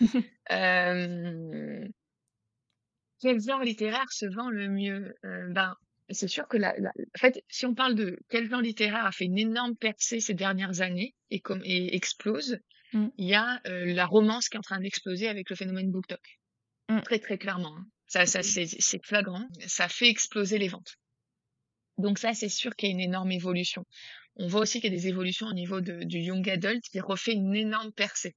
Hem 0.50 1.90
quel 3.22 3.40
genre 3.42 3.62
littéraire 3.64 4.12
se 4.12 4.26
vend 4.26 4.50
le 4.50 4.68
mieux? 4.68 5.16
Heu, 5.24 5.48
ben, 5.54 5.76
c'est 6.10 6.28
sûr 6.28 6.48
que 6.48 6.58
la 6.58 6.74
la 6.80 6.90
en 6.90 7.20
fait, 7.20 7.44
si 7.50 7.66
on 7.66 7.74
parle 7.76 7.96
de 7.96 8.20
quel 8.30 8.50
genre 8.50 8.62
littéraire 8.62 9.06
a 9.06 9.12
fait 9.12 9.26
une 9.26 9.38
énorme 9.38 9.76
percée 9.76 10.20
ces 10.20 10.34
dernières 10.34 10.82
années 10.82 11.16
et 11.30 11.40
comme 11.40 11.62
et 11.64 11.96
explose, 11.96 12.60
Mmh. 12.94 13.08
il 13.18 13.28
y 13.28 13.36
a, 13.36 13.62
heu, 13.68 13.94
la 13.94 14.06
romance 14.06 14.50
qui 14.50 14.58
est 14.58 14.60
en 14.60 14.64
train 14.64 14.80
d'exploser 14.80 15.28
avec 15.28 15.50
le 15.50 15.56
phénomène 15.56 15.92
BookTok. 15.92 16.40
Mmh. 16.90 17.02
Très, 17.02 17.20
très 17.20 17.38
clairement, 17.38 17.76
hein. 17.78 17.86
Ça 18.08 18.26
ça 18.26 18.40
OK. 18.40 18.46
c'est 18.46 18.66
c'est 18.66 19.06
flagrant, 19.06 19.48
ça 19.68 19.88
fait 19.88 20.10
exploser 20.10 20.58
les 20.58 20.68
ventes. 20.68 20.96
Donc 22.00 22.18
ça, 22.18 22.34
c'est 22.34 22.50
sûr 22.50 22.76
qu'il 22.76 22.90
y 22.90 22.92
a 22.92 22.96
une 22.96 23.02
énorme 23.02 23.32
évolution. 23.32 23.86
On 24.38 24.48
voit 24.48 24.62
aussi 24.62 24.82
qu'il 24.82 24.92
y 24.92 24.96
a 24.96 24.98
des 24.98 25.08
évolutions 25.08 25.46
au 25.46 25.54
niveau 25.54 25.82
de 25.82 26.04
du 26.04 26.18
young 26.18 26.50
adult 26.50 26.82
qui 26.92 27.00
refait 27.00 27.34
une 27.34 27.56
énorme 27.56 27.92
percée. 27.92 28.36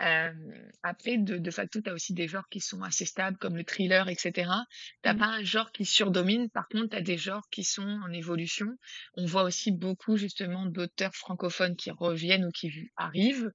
Hem, 0.00 0.70
après 0.82 1.18
de 1.18 1.38
de 1.38 1.50
facto, 1.50 1.80
tu 1.80 1.90
as 1.90 1.94
aussi 1.94 2.14
des 2.14 2.26
genres 2.28 2.48
qui 2.50 2.60
sont 2.60 2.82
assez 2.82 3.04
stables 3.04 3.38
comme 3.38 3.56
le 3.56 3.64
thriller 3.64 4.08
et 4.08 4.14
cetera. 4.16 4.64
Tu 5.02 5.08
as 5.08 5.14
Mmh. 5.14 5.14
pas 5.14 5.26
un 5.26 5.42
genre 5.44 5.70
qui 5.72 5.84
surdomine, 5.84 6.50
par 6.50 6.68
contre, 6.68 6.90
tu 6.90 6.96
as 6.96 7.00
des 7.02 7.18
genres 7.18 7.48
qui 7.50 7.62
sont 7.64 7.82
en 8.04 8.12
évolution. 8.12 8.66
On 9.14 9.26
voit 9.26 9.44
aussi 9.44 9.70
beaucoup 9.72 10.16
justement 10.16 10.66
d'auteurs 10.66 11.14
francophones 11.14 11.76
qui 11.76 11.90
reviennent 11.90 12.44
ou 12.46 12.50
qui 12.50 12.70
arrivent 12.96 13.50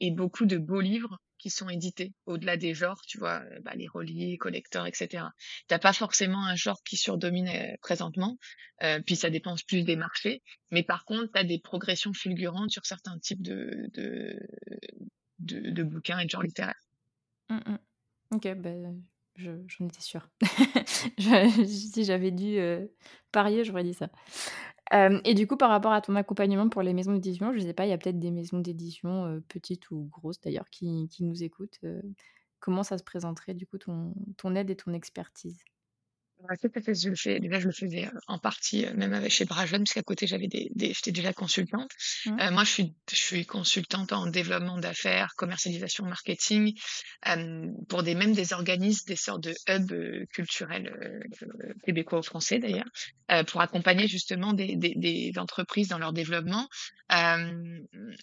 et 0.00 0.10
beaucoup 0.10 0.46
de 0.46 0.58
beaux 0.58 0.80
livres 0.80 1.18
qui 1.38 1.50
sont 1.50 1.68
édités 1.68 2.14
au-delà 2.24 2.56
des 2.56 2.74
genres, 2.74 3.00
tu 3.06 3.18
vois? 3.18 3.42
Heu, 3.44 3.60
bah, 3.62 3.74
les 3.76 3.86
reliés, 3.88 4.36
collectors 4.38 4.86
et 4.86 4.92
cetera. 4.94 5.32
Tu 5.68 5.74
as 5.74 5.78
pas 5.78 5.92
forcément 5.92 6.44
un 6.46 6.56
genre 6.56 6.82
qui 6.84 6.96
surdomine, 6.96 7.48
heu, 7.48 7.76
présentement, 7.82 8.38
heu, 8.82 9.02
puis 9.06 9.16
ça 9.16 9.30
dépend 9.30 9.54
plus 9.68 9.82
des 9.84 9.96
marchés, 9.96 10.42
mais 10.70 10.82
par 10.82 11.04
contre, 11.04 11.30
tu 11.32 11.38
as 11.38 11.44
des 11.44 11.60
progressions 11.60 12.12
fulgurantes 12.14 12.70
sur 12.70 12.86
certains 12.86 13.18
types 13.18 13.42
de 13.42 13.88
de 13.94 14.38
de 15.38 15.70
de 15.70 15.82
bouquins 15.82 16.18
et 16.20 16.24
de 16.26 16.30
genres 16.30 16.42
littéraires. 16.42 16.74
Mmh 17.50 17.56
mh. 17.66 17.78
OK, 18.34 18.48
je 19.36 19.50
j'en 19.68 19.86
étais 19.86 20.00
sûre. 20.00 20.28
Je 21.18 21.64
si 21.66 22.04
j'avais 22.04 22.30
dû, 22.32 22.58
heu, 22.58 22.92
parier, 23.32 23.64
j'aurais 23.64 23.84
dit 23.84 23.94
ça. 23.94 24.08
Hem 24.92 25.20
et 25.24 25.34
du 25.34 25.46
coup, 25.46 25.56
par 25.56 25.70
rapport 25.70 25.92
à 25.92 26.00
ton 26.02 26.16
accompagnement 26.16 26.68
pour 26.70 26.82
les 26.82 26.94
maisons 26.94 27.12
d'édition, 27.14 27.52
je 27.54 27.60
sais 27.60 27.74
pas, 27.74 27.86
il 27.86 27.90
y 27.90 27.92
a 27.92 27.98
peut-être 27.98 28.20
des 28.20 28.30
maisons 28.32 28.60
d'édition, 28.60 29.26
heu, 29.28 29.42
petites 29.48 29.90
ou 29.92 30.08
grosses 30.12 30.40
d'ailleurs 30.40 30.70
qui 30.70 31.08
qui 31.10 31.24
nous 31.24 31.42
écoutent, 31.44 31.78
heu, 31.84 32.02
comment 32.60 32.82
ça 32.84 32.98
se 32.98 33.04
présenterait 33.04 33.54
du 33.54 33.66
coup 33.66 33.78
ton 33.78 34.14
ton 34.38 34.54
aide 34.56 34.70
et 34.70 34.76
ton 34.76 34.92
expertise? 34.94 35.58
Ouais, 36.48 36.56
tout 36.58 36.70
à 36.78 36.80
fait, 36.82 36.94
je 36.94 37.08
le 37.08 37.16
fais 37.16 37.40
déjà 37.40 37.58
je 37.58 37.66
le 37.66 37.72
faisais, 37.72 38.04
heu, 38.06 38.10
en 38.28 38.38
partie, 38.38 38.84
heu, 38.84 38.92
même 38.94 39.12
avec 39.14 39.32
chez 39.32 39.46
Bragelonne, 39.46 39.84
puisqu'à 39.84 40.02
côté 40.02 40.26
j'avais 40.26 40.48
des 40.48 40.68
des 40.74 40.92
j'étais 40.92 41.10
déjà 41.10 41.32
consultante. 41.32 41.90
Mmh. 42.26 42.36
Heu, 42.40 42.50
moi 42.50 42.62
je 42.64 42.70
suis 42.70 42.94
je 43.10 43.16
suis 43.16 43.46
consultante 43.46 44.12
en 44.12 44.26
développement 44.26 44.78
d'affaires, 44.78 45.32
commercialisation, 45.36 46.04
marketing, 46.04 46.74
pour 47.88 48.02
des 48.02 48.14
même 48.14 48.32
des 48.32 48.52
organismes, 48.52 49.06
des 49.08 49.16
sortes 49.16 49.42
de 49.44 49.54
hubs, 49.68 50.26
culturels, 50.32 50.92
québécois 51.84 52.20
ou 52.20 52.22
français 52.22 52.58
d'ailleurs, 52.58 52.86
pour 53.48 53.60
accompagner 53.60 54.06
justement 54.06 54.52
des 54.52 54.76
des 54.76 54.94
des 54.96 55.32
entreprises 55.38 55.88
dans 55.88 55.98
leur 55.98 56.12
développement. 56.12 56.68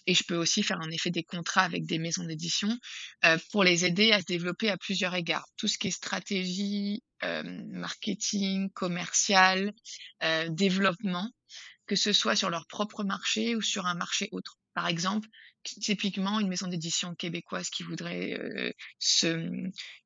Et 0.06 0.14
je 0.14 0.22
peux 0.26 0.36
aussi 0.36 0.62
faire 0.62 0.78
en 0.80 0.90
effet 0.90 1.10
des 1.10 1.24
contrats 1.24 1.62
avec 1.62 1.84
des 1.86 1.98
maisons 1.98 2.24
d'édition, 2.24 2.78
pour 3.52 3.64
les 3.64 3.84
aider 3.84 4.12
à 4.12 4.20
se 4.20 4.26
développer 4.26 4.70
à 4.70 4.76
plusieurs 4.76 5.14
égards. 5.14 5.46
Tout 5.56 5.68
ce 5.68 5.78
qui 5.78 5.88
est 5.88 5.90
stratégie, 5.90 7.02
marketing, 7.22 8.70
commercial, 8.72 9.72
heu, 10.22 10.48
développement, 10.50 11.30
que 11.86 11.96
ce 11.96 12.12
soit 12.12 12.36
sur 12.36 12.50
leur 12.50 12.66
propre 12.66 13.04
marché 13.04 13.56
ou 13.56 13.62
sur 13.62 13.86
un 13.86 13.94
marché 13.94 14.28
autre. 14.32 14.58
Par 14.74 14.88
exemple, 14.88 15.28
ty 15.62 15.78
typiquement 15.80 16.40
une 16.40 16.48
maison 16.48 16.66
d'édition 16.68 17.14
québécoise 17.14 17.70
qui 17.70 17.82
voudrait, 17.82 18.34
heu, 18.38 18.72
se, 18.98 19.50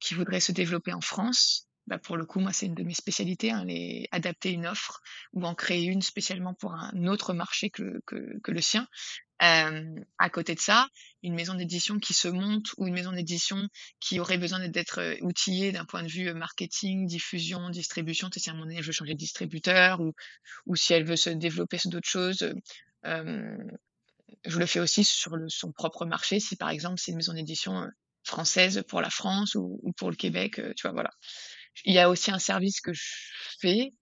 qui 0.01 0.15
voudrait 0.15 0.41
se 0.41 0.53
développer 0.53 0.93
en 0.93 1.01
France, 1.01 1.67
bah, 1.87 1.99
pour 1.99 2.17
le 2.19 2.27
coup, 2.27 2.41
moi, 2.41 2.53
c'est 2.53 2.67
une 2.67 2.75
de 2.75 2.83
mes 2.85 2.95
spécialités, 2.95 3.51
hein, 3.51 3.65
adapter 4.13 4.51
une 4.53 4.67
offre 4.67 5.01
ou 5.33 5.45
en 5.47 5.55
créer 5.55 5.85
une 5.85 6.03
spécialement 6.03 6.55
pour 6.55 6.75
un 6.75 7.07
autre 7.07 7.33
marché 7.33 7.71
que 7.71 8.01
que 8.07 8.51
le 8.53 8.61
sien. 8.61 8.87
À 10.19 10.31
côté 10.31 10.55
de 10.55 10.61
ça, 10.61 10.89
une 11.23 11.35
maison 11.35 11.55
d'édition 11.55 11.99
qui 11.99 12.15
se 12.15 12.29
monte 12.29 12.67
ou 12.79 12.87
une 12.87 12.95
maison 12.95 13.13
d'édition 13.13 13.69
qui 14.01 14.21
aurait 14.21 14.39
besoin 14.39 14.67
d'être 14.69 15.01
heu, 15.01 15.19
outillée 15.23 15.73
d'un 15.73 15.85
point 15.85 16.03
de 16.03 16.09
vue, 16.09 16.29
heu, 16.29 16.35
marketing, 16.35 17.07
diffusion, 17.07 17.71
distribution, 17.71 18.29
si 18.37 18.49
à 18.51 18.53
un 18.53 18.57
moment 18.57 18.67
donné 18.67 18.79
elle 18.79 18.85
veut 18.85 18.93
changer 18.93 19.15
de 19.15 19.19
distributeur 19.19 20.01
ou 20.01 20.13
ou 20.67 20.77
si 20.77 20.95
elle 20.95 21.05
veut 21.05 21.17
se 21.17 21.31
développer 21.31 21.79
sur 21.79 21.91
d'autres 21.91 22.09
choses, 22.11 22.43
heu, 22.43 22.55
hem, 23.05 23.59
je 24.47 24.59
le 24.59 24.67
fais 24.67 24.81
aussi 24.81 25.05
sur 25.05 25.37
son 25.49 25.73
propre 25.73 26.07
marché. 26.07 26.41
Si 26.41 26.57
par 26.57 26.71
exemple, 26.71 27.01
c'est 27.01 27.13
une 27.13 27.19
maison 27.19 27.35
d'édition, 27.35 27.87
française 28.25 28.85
pour 28.89 29.01
la 29.01 29.11
France 29.11 29.55
ou 29.57 29.81
ou 29.83 29.93
pour 29.95 30.11
le 30.11 30.17
Québec, 30.17 30.57
tu 30.77 30.83
vois? 30.83 30.93
Voilà. 30.93 31.11
Il 31.85 31.95
y 31.95 31.99
a 31.99 32.11
aussi 32.11 32.31
un 32.31 32.39
service 32.39 32.81
que 32.81 32.93
je 32.93 33.03
fais, 33.61 33.93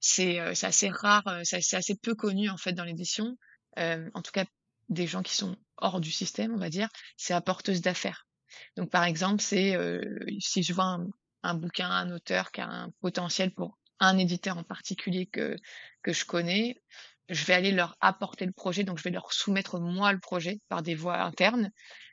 c'est, 0.00 0.40
assez 0.40 0.90
rare, 0.90 1.24
c'est 1.44 1.76
assez 1.76 1.96
peu 1.96 2.14
connu 2.14 2.50
en 2.50 2.56
fait 2.58 2.72
dans 2.74 2.84
l'édition, 2.84 3.36
en 3.78 4.22
tout 4.22 4.32
cas 4.32 4.44
des 4.88 5.06
gens 5.06 5.22
qui 5.22 5.34
sont 5.34 5.56
hors 5.78 6.00
du 6.00 6.10
système, 6.12 6.54
on 6.54 6.58
va 6.58 6.70
dire, 6.70 6.88
c'est 7.16 7.34
apporteuse 7.34 7.80
d'affaires. 7.82 8.26
Donc 8.76 8.90
par 8.90 9.04
exemple, 9.04 9.42
c'est, 9.42 9.76
heu, 9.76 10.00
si 10.40 10.62
je 10.62 10.72
vois 10.72 10.84
un 10.86 11.06
un 11.44 11.54
bouquin, 11.54 11.88
un 11.88 12.10
auteur 12.10 12.50
qui 12.50 12.60
a 12.60 12.66
un 12.68 12.90
potentiel 13.00 13.54
pour 13.54 13.78
un 14.00 14.18
éditeur 14.18 14.58
en 14.58 14.64
particulier 14.64 15.26
que 15.26 15.56
que 16.02 16.12
je 16.12 16.24
connais, 16.24 16.82
je 17.28 17.44
vais 17.44 17.54
aller 17.54 17.70
leur 17.72 17.96
apporter 18.00 18.44
le 18.46 18.52
projet, 18.52 18.82
donc 18.84 18.98
je 18.98 19.04
vais 19.04 19.10
leur 19.10 19.32
soumettre 19.32 19.78
moi 19.80 20.12
le 20.12 20.18
projet 20.20 20.60
par 20.68 20.82
des 20.82 20.94
voies 20.96 21.20
internes, 21.22 21.70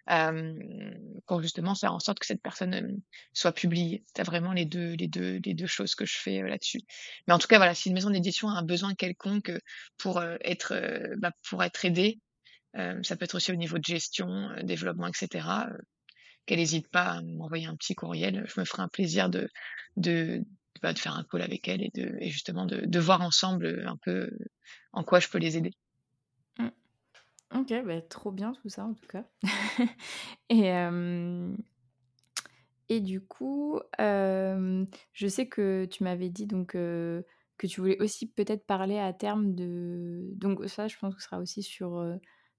hem, 0.07 0.59
pour 1.27 1.41
justement 1.41 1.73
faire 1.75 1.93
en 1.93 1.99
sorte 1.99 2.19
que 2.19 2.25
cette 2.25 2.41
personne, 2.41 2.73
hem, 2.73 2.99
soit 3.33 3.51
publiée. 3.53 4.03
As 4.17 4.23
vraiment 4.23 4.51
les 4.53 4.65
2 4.65 4.93
les 4.93 5.07
2 5.07 5.39
les 5.43 5.53
2 5.53 5.67
choses 5.67 5.95
que 5.95 6.05
je 6.05 6.17
fais, 6.17 6.41
heu, 6.41 6.47
là-dessus. 6.47 6.81
Mais 7.27 7.33
en 7.33 7.39
tout 7.39 7.47
cas, 7.47 7.57
voilà, 7.57 7.73
si 7.75 7.89
une 7.89 7.95
maison 7.95 8.09
d'édition 8.09 8.49
a 8.49 8.53
un 8.59 8.63
besoin 8.63 8.93
quelconque, 8.95 9.49
heu, 9.49 9.61
pour, 9.97 10.21
être, 10.41 10.73
bah, 11.17 11.31
pour 11.49 11.63
être 11.63 11.85
aidée, 11.85 12.19
ça 13.03 13.15
peut 13.15 13.25
être 13.25 13.35
aussi 13.35 13.51
au 13.51 13.55
niveau 13.55 13.77
de 13.77 13.83
gestion, 13.83 14.27
heu, 14.51 14.63
développement 14.63 15.07
et 15.07 15.11
cetera, 15.15 15.67
heu, 15.69 15.77
qu'elle 16.45 16.59
hésite 16.59 16.89
pas 16.89 17.05
à 17.17 17.21
m'envoyer 17.23 17.67
un 17.67 17.75
petit 17.75 17.95
courriel, 17.95 18.45
je 18.47 18.59
me 18.59 18.65
ferai 18.65 18.83
un 18.83 18.89
plaisir 18.89 19.29
de 19.29 19.49
de, 19.97 20.41
bah, 20.81 20.93
de 20.93 20.99
faire 20.99 21.15
un 21.15 21.25
call 21.29 21.41
avec 21.43 21.67
elle 21.67 21.83
et 21.83 21.91
de 21.95 22.17
justement 22.21 22.65
de 22.65 22.81
de 22.85 22.99
voir 22.99 23.21
ensemble, 23.21 23.83
un 23.88 23.97
peu 24.03 24.29
en 24.93 25.03
quoi 25.03 25.19
je 25.19 25.29
peux 25.29 25.39
les 25.39 25.57
aider. 25.57 25.71
Mmh. 26.59 26.67
OK, 27.55 27.73
bah, 27.85 28.01
trop 28.01 28.31
bien 28.31 28.53
tout 28.53 28.69
ça 28.69 28.85
en 28.85 28.93
tout 28.93 29.07
cas 29.07 29.25
et 30.49 30.71
et 32.89 33.01
du 33.01 33.21
coup, 33.21 33.79
je 33.99 35.27
sais 35.27 35.47
que 35.47 35.85
tu 35.85 36.03
m'avais 36.03 36.29
dit 36.29 36.45
donc 36.45 36.71
que 36.73 37.67
tu 37.67 37.79
voulais 37.81 38.01
aussi 38.01 38.27
peut-être 38.29 38.65
parler 38.65 38.99
à 38.99 39.13
terme 39.13 39.55
de 39.55 40.29
donc 40.33 40.67
ça 40.69 40.88
je 40.88 40.97
pense 40.97 41.15
que 41.15 41.21
ce 41.21 41.27
sera 41.27 41.39
aussi 41.39 41.63
sur, 41.63 41.97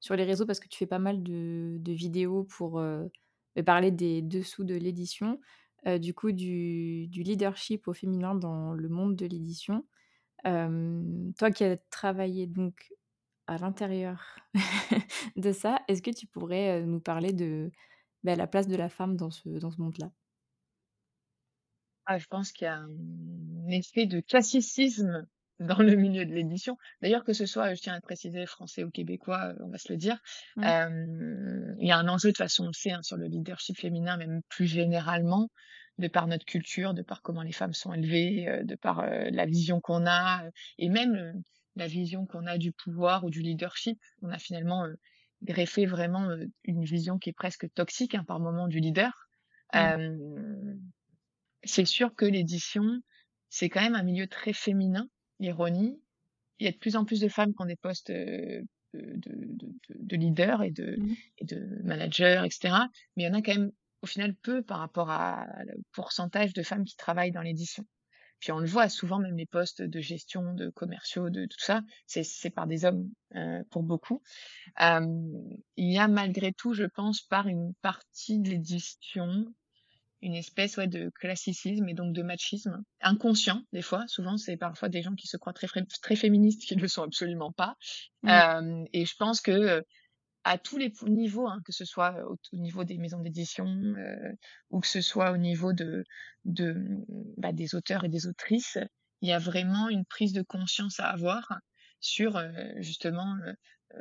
sur 0.01 0.17
les 0.17 0.25
réseaux 0.25 0.47
parce 0.47 0.61
que 0.61 0.69
tu 0.69 0.79
fais 0.79 0.87
pas 0.87 0.99
mal 0.99 1.23
de 1.23 1.93
vidéos 1.93 2.45
pour, 2.45 2.81
heu, 2.81 3.11
beh, 3.57 3.63
parler 3.63 3.91
des 3.91 4.23
dessous 4.23 4.65
de 4.65 4.75
l'édition, 4.75 5.41
heu, 5.87 5.99
du 5.99 6.15
coup 6.15 6.33
du 6.33 7.09
leadership 7.13 7.89
au 7.89 7.93
féminin 7.95 8.35
dans 8.35 8.73
le 8.75 8.89
monde 8.89 9.17
de 9.17 9.27
l'édition. 9.27 9.87
Toi 11.39 11.51
qui 11.51 11.65
as 11.65 11.77
travaillé 11.91 12.47
donc 12.47 12.93
à 13.47 13.59
l'intérieur 13.59 14.39
de 15.37 15.53
ça, 15.53 15.81
est-ce 15.89 16.03
que 16.03 16.11
tu 16.11 16.27
pourrais, 16.27 16.83
heu, 16.83 16.87
nous 16.87 17.01
parler 17.01 17.33
de, 17.33 17.71
bah, 18.25 18.37
la 18.37 18.47
place 18.49 18.69
de 18.69 18.77
la 18.77 18.89
femme 18.91 19.17
dans 19.17 19.31
ce 19.31 19.49
dans 19.51 19.71
ce 19.73 19.81
monde-là? 19.83 20.13
Ah, 22.07 22.19
je 22.19 22.27
pense 22.27 22.53
qu'il 22.53 22.65
y 22.65 22.69
a 22.69 22.77
un 22.79 23.69
effet 23.69 24.07
de 24.07 24.21
classicisme 24.21 25.27
dans 25.59 25.79
le 25.79 25.97
milieu 25.97 26.27
de 26.27 26.33
l'édition. 26.33 26.77
D'ailleurs, 27.03 27.25
que 27.25 27.33
ce 27.33 27.47
soit, 27.47 27.75
je 27.75 27.81
tiens 27.81 27.95
à 27.95 27.97
le 27.97 28.03
préciser, 28.03 28.45
français 28.47 28.85
ou 28.85 28.91
québécois, 28.91 29.53
heu, 29.53 29.57
on 29.65 29.69
va 29.69 29.79
se 29.79 29.93
le 29.93 29.97
dire. 29.97 30.19
Mmh. 30.57 31.77
Il 31.81 31.87
y 31.89 31.93
a 31.93 31.99
un 31.99 32.09
enjeu, 32.09 32.29
de 32.29 32.33
toute 32.33 32.39
façon, 32.39 32.65
on 32.65 32.69
le 32.69 32.73
sait, 32.73 32.93
hein, 32.93 33.03
sur 33.03 33.17
le 33.17 33.27
leadership 33.27 33.79
féminin, 33.79 34.17
même 34.17 34.43
plus 34.49 34.67
généralement. 34.67 35.49
de 35.99 36.09
par 36.09 36.27
notre 36.27 36.45
culture, 36.45 36.95
de 36.95 37.03
par 37.03 37.23
comment 37.23 37.43
les 37.43 37.53
femmes 37.53 37.73
sont 37.73 37.93
élevées, 37.93 38.63
de 38.65 38.75
par 38.75 39.07
la 39.07 39.47
vision 39.47 39.81
qu'on 39.81 40.07
a, 40.07 40.43
et 40.79 40.89
même 40.89 41.43
la 41.75 41.87
vision 41.87 42.27
qu'on 42.27 42.47
a 42.47 42.59
du 42.59 42.73
pouvoir 42.73 43.25
ou 43.25 43.31
du 43.31 43.41
leadership. 43.41 43.99
On 44.23 44.31
a 44.31 44.39
finalement 44.39 44.87
greffé 45.43 45.87
vraiment 45.87 46.29
une 46.65 46.85
vision 46.85 47.19
qui 47.19 47.31
est 47.31 47.35
presque 47.35 47.73
toxique 47.75 48.15
hein, 48.15 48.25
par 48.25 48.41
moment 48.41 48.69
du 48.69 48.81
leader. 48.81 49.13
Mmh. 49.75 50.79
c'est 51.65 51.85
sûr 51.85 52.15
que 52.15 52.25
l'édition, 52.25 52.85
c'est 53.49 53.69
quand 53.69 53.81
même 53.81 53.97
un 53.97 54.05
milieu 54.05 54.29
très 54.29 54.53
féminin, 54.53 55.09
l'ironie. 55.39 56.01
Il 56.59 56.65
y 56.65 56.69
a 56.69 56.73
de 56.73 56.77
plus 56.77 56.97
en 56.97 57.05
plus 57.05 57.21
de 57.21 57.29
femmes 57.29 57.53
qui 57.55 57.63
ont 57.63 57.67
des 57.67 57.77
postes 57.77 58.11
de, 58.11 58.65
de, 58.95 59.39
de, 59.95 60.17
leader 60.17 60.63
et 60.63 60.71
de, 60.71 60.97
mmh. 60.97 61.17
et 61.39 61.45
de 61.45 61.83
manager, 61.83 62.45
etc. 62.45 62.75
Mais 63.17 63.25
il 63.25 63.27
y 63.27 63.29
en 63.29 63.35
a 63.35 63.43
quand 63.43 63.55
même 63.55 63.73
au 64.03 64.07
final 64.07 64.35
peu 64.35 64.63
par 64.63 64.79
rapport 64.79 65.11
à 65.11 65.47
le 65.65 65.75
pourcentage 65.93 66.53
de 66.53 66.63
femmes 66.63 66.85
qui 66.85 66.97
travaillent 66.97 67.33
dans 67.33 67.43
l'édition. 67.43 67.85
Puis 68.41 68.53
on 68.53 68.59
le 68.59 68.67
voit 68.67 68.89
souvent, 68.89 69.19
même 69.19 69.37
les 69.37 69.47
postes 69.47 69.83
de 69.83 70.01
gestion, 70.01 70.55
de 70.55 70.69
commerciaux, 70.69 71.31
de 71.31 71.47
tout 71.47 71.59
ça, 71.59 71.83
c'est 72.07 72.51
par 72.51 72.67
des 72.67 72.85
hommes 72.85 73.11
euh, 73.35 73.63
pour 73.71 73.83
beaucoup. 73.83 74.23
Euh, 74.81 75.07
il 75.77 75.93
y 75.93 75.99
a 75.99 76.07
malgré 76.07 76.53
tout, 76.53 76.75
je 76.75 76.85
pense, 76.85 77.23
par 77.23 77.49
une 77.49 77.73
partie 77.81 78.39
de 78.39 78.51
l'édition, 78.51 79.47
une 80.23 80.35
espèce 80.35 80.77
ouais, 80.77 80.87
de 80.87 81.11
classicisme 81.11 81.89
et 81.89 81.95
donc 81.95 82.13
de 82.13 82.23
machisme 82.23 82.83
inconscient 83.01 83.63
des 83.73 83.83
fois. 83.83 84.05
Souvent, 84.09 84.37
c'est 84.37 84.57
parfois 84.57 84.89
des 84.89 85.03
gens 85.03 85.15
qui 85.15 85.27
se 85.27 85.37
croient 85.37 85.53
très, 85.53 85.69
très 86.03 86.17
féministes 86.17 86.63
qui 86.63 86.77
ne 86.77 86.83
le 86.83 86.89
sont 86.89 87.03
absolument 87.03 87.53
pas. 87.53 87.77
Mmh. 88.23 88.29
Euh, 88.29 88.85
et 88.93 89.05
je 89.05 89.15
pense 89.17 89.41
que 89.41 89.85
à 90.47 90.59
tous 90.59 90.79
les 90.79 90.93
niveaux, 91.03 91.49
hein, 91.49 91.61
que 91.65 91.73
ce 91.73 91.85
soit 91.85 92.15
au, 92.31 92.39
niveau 92.53 92.85
des 92.85 92.99
maisons 92.99 93.21
d'édition 93.21 93.67
euh, 93.67 94.33
ou 94.71 94.79
que 94.79 94.87
ce 94.87 95.01
soit 95.01 95.33
au 95.33 95.37
niveau 95.37 95.73
de, 95.73 96.05
de 96.45 96.77
bah, 97.37 97.53
des 97.53 97.75
auteurs 97.75 98.05
et 98.05 98.09
des 98.09 98.29
autrices, 98.29 98.79
il 99.23 99.29
y 99.29 99.33
a 99.33 99.41
vraiment 99.41 99.89
une 99.89 100.05
prise 100.05 100.33
de 100.33 100.43
conscience 100.43 101.01
à 101.01 101.09
avoir 101.09 101.53
sur 101.99 102.37
euh, 102.37 102.53
justement 102.79 103.37
euh, 103.97 104.01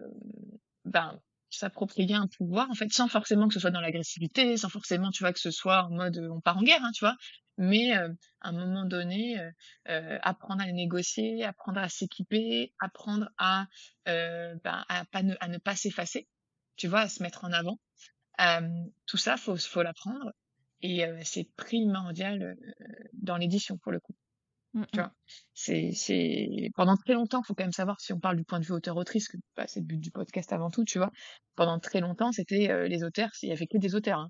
ben, 0.86 1.20
s'approprier 1.56 2.16
un 2.16 2.28
pouvoir 2.28 2.70
en 2.70 2.74
fait 2.74 2.92
sans 2.92 3.08
forcément 3.08 3.48
que 3.48 3.54
ce 3.54 3.60
soit 3.60 3.72
dans 3.72 3.82
l'agressivité 3.82 4.58
sans 4.58 4.70
forcément 4.70 5.12
tu 5.12 5.24
vois 5.24 5.34
que 5.34 5.40
ce 5.40 5.52
soit 5.52 5.84
en 5.84 5.92
mode 5.92 6.18
on 6.32 6.42
part 6.42 6.58
en 6.58 6.64
guerre 6.64 6.84
hein, 6.84 6.92
tu 6.94 7.06
vois 7.06 7.16
mais 7.58 7.94
à 7.94 8.10
un 8.42 8.52
moment 8.52 8.86
donné, 8.86 9.40
apprendre 9.86 10.62
à 10.62 10.72
négocier, 10.72 11.44
apprendre 11.44 11.80
à 11.80 11.90
s'équiper, 11.90 12.74
apprendre 12.80 13.30
à, 13.38 13.68
ben, 14.06 14.60
à, 14.64 15.06
pas 15.06 15.24
ne, 15.24 15.36
à 15.40 15.48
ne 15.48 15.58
pas 15.58 15.76
s'effacer, 15.76 16.28
tu 16.76 16.88
vois, 16.88 17.02
à 17.02 17.10
se 17.10 17.24
mettre 17.24 17.46
en 17.46 17.54
avant. 17.54 17.80
tout 19.06 19.18
ça, 19.18 19.38
faut, 19.38 19.56
faut 19.56 19.84
l'apprendre. 19.84 20.34
Et 20.82 21.06
c'est 21.24 21.50
primordial 21.56 22.58
dans 23.14 23.38
l'édition, 23.38 23.78
pour 23.78 23.92
le 23.92 24.00
coup. 24.00 24.16
Mmh, 24.76 24.84
tu 24.92 25.00
mmh. 25.00 25.04
vois, 25.04 25.14
c'est, 25.54 25.92
c'est 25.94 26.70
pendant 26.76 26.96
très 26.98 27.14
longtemps, 27.14 27.42
faut 27.42 27.56
quand 27.56 27.64
même 27.64 27.72
savoir 27.72 28.00
si 28.00 28.14
on 28.14 28.20
parle 28.20 28.38
du 28.38 28.44
point 28.44 28.60
de 28.60 28.66
vue 28.66 28.74
auteur-autrice, 28.74 29.30
que 29.30 29.38
bah, 29.56 29.66
c'est 29.68 29.80
le 29.80 29.86
but 29.86 30.00
du 30.00 30.12
podcast 30.12 30.54
avant 30.54 30.70
tout, 30.70 30.86
tu 30.86 31.00
vois? 31.00 31.12
Pendant 31.56 31.80
très 31.80 32.02
longtemps, 32.02 32.32
c'était 32.32 32.88
les 32.88 33.04
auteurs, 33.04 33.30
il 33.42 33.50
y 33.50 33.52
avait 33.54 33.68
que 33.68 33.78
des 33.78 33.96
auteurs. 33.96 34.20
Hein 34.20 34.30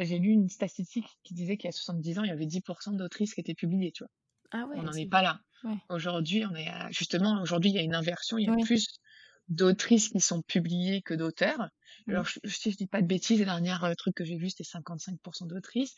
j'ai 0.00 0.18
lu 0.18 0.30
une 0.30 0.48
statistique 0.48 1.08
qui 1.24 1.34
disait 1.34 1.56
qu'il 1.56 1.66
y 1.66 1.68
a 1.68 1.72
70 1.72 2.18
ans, 2.18 2.22
il 2.22 2.28
y 2.28 2.32
avait 2.32 2.46
10% 2.46 2.92
d'autrices 2.92 3.34
qui 3.34 3.40
étaient 3.40 3.54
publiées, 3.54 3.92
tu 3.92 4.04
vois? 4.04 4.10
Ah 4.52 4.66
ouais, 4.66 4.76
on 4.78 4.82
n'en 4.82 4.92
est 4.92 5.08
pas 5.08 5.22
là. 5.22 5.40
Aujourd'hui, 5.88 6.44
on 6.46 6.54
est 6.54 6.68
justement, 6.90 7.40
aujourd'hui, 7.42 7.70
il 7.70 7.76
y 7.76 7.78
a 7.78 7.82
une 7.82 7.94
inversion, 7.94 8.38
il 8.38 8.46
y 8.46 8.48
a 8.48 8.56
plus 8.64 8.99
d'autrices 9.50 10.08
qui 10.08 10.20
sont 10.20 10.42
publiées 10.42 11.02
que 11.02 11.12
d'auteurs. 11.12 11.68
Mmh. 12.06 12.12
Alors, 12.12 12.24
je, 12.24 12.38
si 12.46 12.70
je 12.70 12.76
dis 12.76 12.86
pas 12.86 13.02
de 13.02 13.06
bêtises, 13.06 13.40
le 13.40 13.44
dernier 13.44 13.74
euh, 13.82 13.94
truc 13.94 14.14
que 14.14 14.24
j'ai 14.24 14.36
vu, 14.36 14.48
c'était 14.48 14.62
55% 14.62 15.48
d'autrices. 15.48 15.94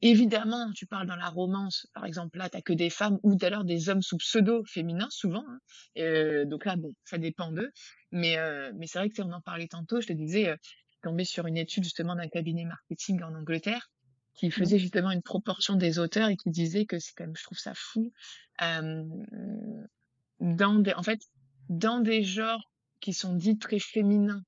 Évidemment, 0.00 0.72
tu 0.72 0.86
parles 0.86 1.06
dans 1.06 1.16
la 1.16 1.28
romance, 1.28 1.86
par 1.94 2.06
exemple, 2.06 2.38
là, 2.38 2.48
t'as 2.48 2.62
que 2.62 2.72
des 2.72 2.90
femmes 2.90 3.18
ou 3.22 3.36
d'ailleurs 3.36 3.64
des 3.64 3.90
hommes 3.90 4.02
sous 4.02 4.16
pseudo 4.16 4.64
féminin, 4.64 5.06
souvent. 5.10 5.44
Hein. 5.46 5.58
Euh, 5.98 6.46
donc 6.46 6.64
là, 6.64 6.76
bon, 6.76 6.92
ça 7.04 7.18
dépend 7.18 7.52
d'eux. 7.52 7.70
Mais, 8.10 8.38
euh, 8.38 8.72
mais 8.76 8.86
c'est 8.86 8.98
vrai 8.98 9.10
que 9.10 9.22
on 9.22 9.32
en 9.32 9.42
parlait 9.42 9.68
tantôt, 9.68 10.00
je 10.00 10.06
te 10.08 10.12
disais, 10.12 10.56
tombé 11.02 11.24
sur 11.24 11.46
une 11.46 11.58
étude 11.58 11.84
justement 11.84 12.16
d'un 12.16 12.28
cabinet 12.28 12.64
marketing 12.64 13.22
en 13.22 13.34
Angleterre 13.34 13.90
qui 14.32 14.48
mmh. 14.48 14.52
faisait 14.52 14.78
justement 14.78 15.10
une 15.10 15.22
proportion 15.22 15.76
des 15.76 15.98
auteurs 15.98 16.28
et 16.30 16.36
qui 16.36 16.50
disait 16.50 16.86
que 16.86 16.98
c'est 16.98 17.12
quand 17.14 17.24
même, 17.24 17.36
je 17.36 17.44
trouve 17.44 17.58
ça 17.58 17.72
fou, 17.74 18.10
dans 20.40 20.78
des, 20.78 20.94
en 20.94 21.02
fait, 21.02 21.20
dans 21.68 22.00
des 22.00 22.22
genres 22.22 22.64
qui 23.04 23.12
sont 23.12 23.34
dits 23.34 23.58
très 23.58 23.78
féminins, 23.78 24.42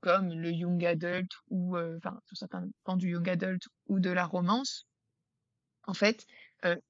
comme 0.00 0.28
le 0.28 0.50
young 0.50 0.84
adult 0.84 1.30
ou, 1.48 1.78
enfin, 1.78 2.20
sur 2.26 2.36
certains 2.36 2.68
pans 2.84 2.96
du 2.96 3.10
young 3.10 3.28
adult 3.28 3.62
ou 3.86 4.00
de 4.00 4.10
la 4.10 4.26
romance, 4.26 4.86
en 5.86 5.94
fait, 5.94 6.26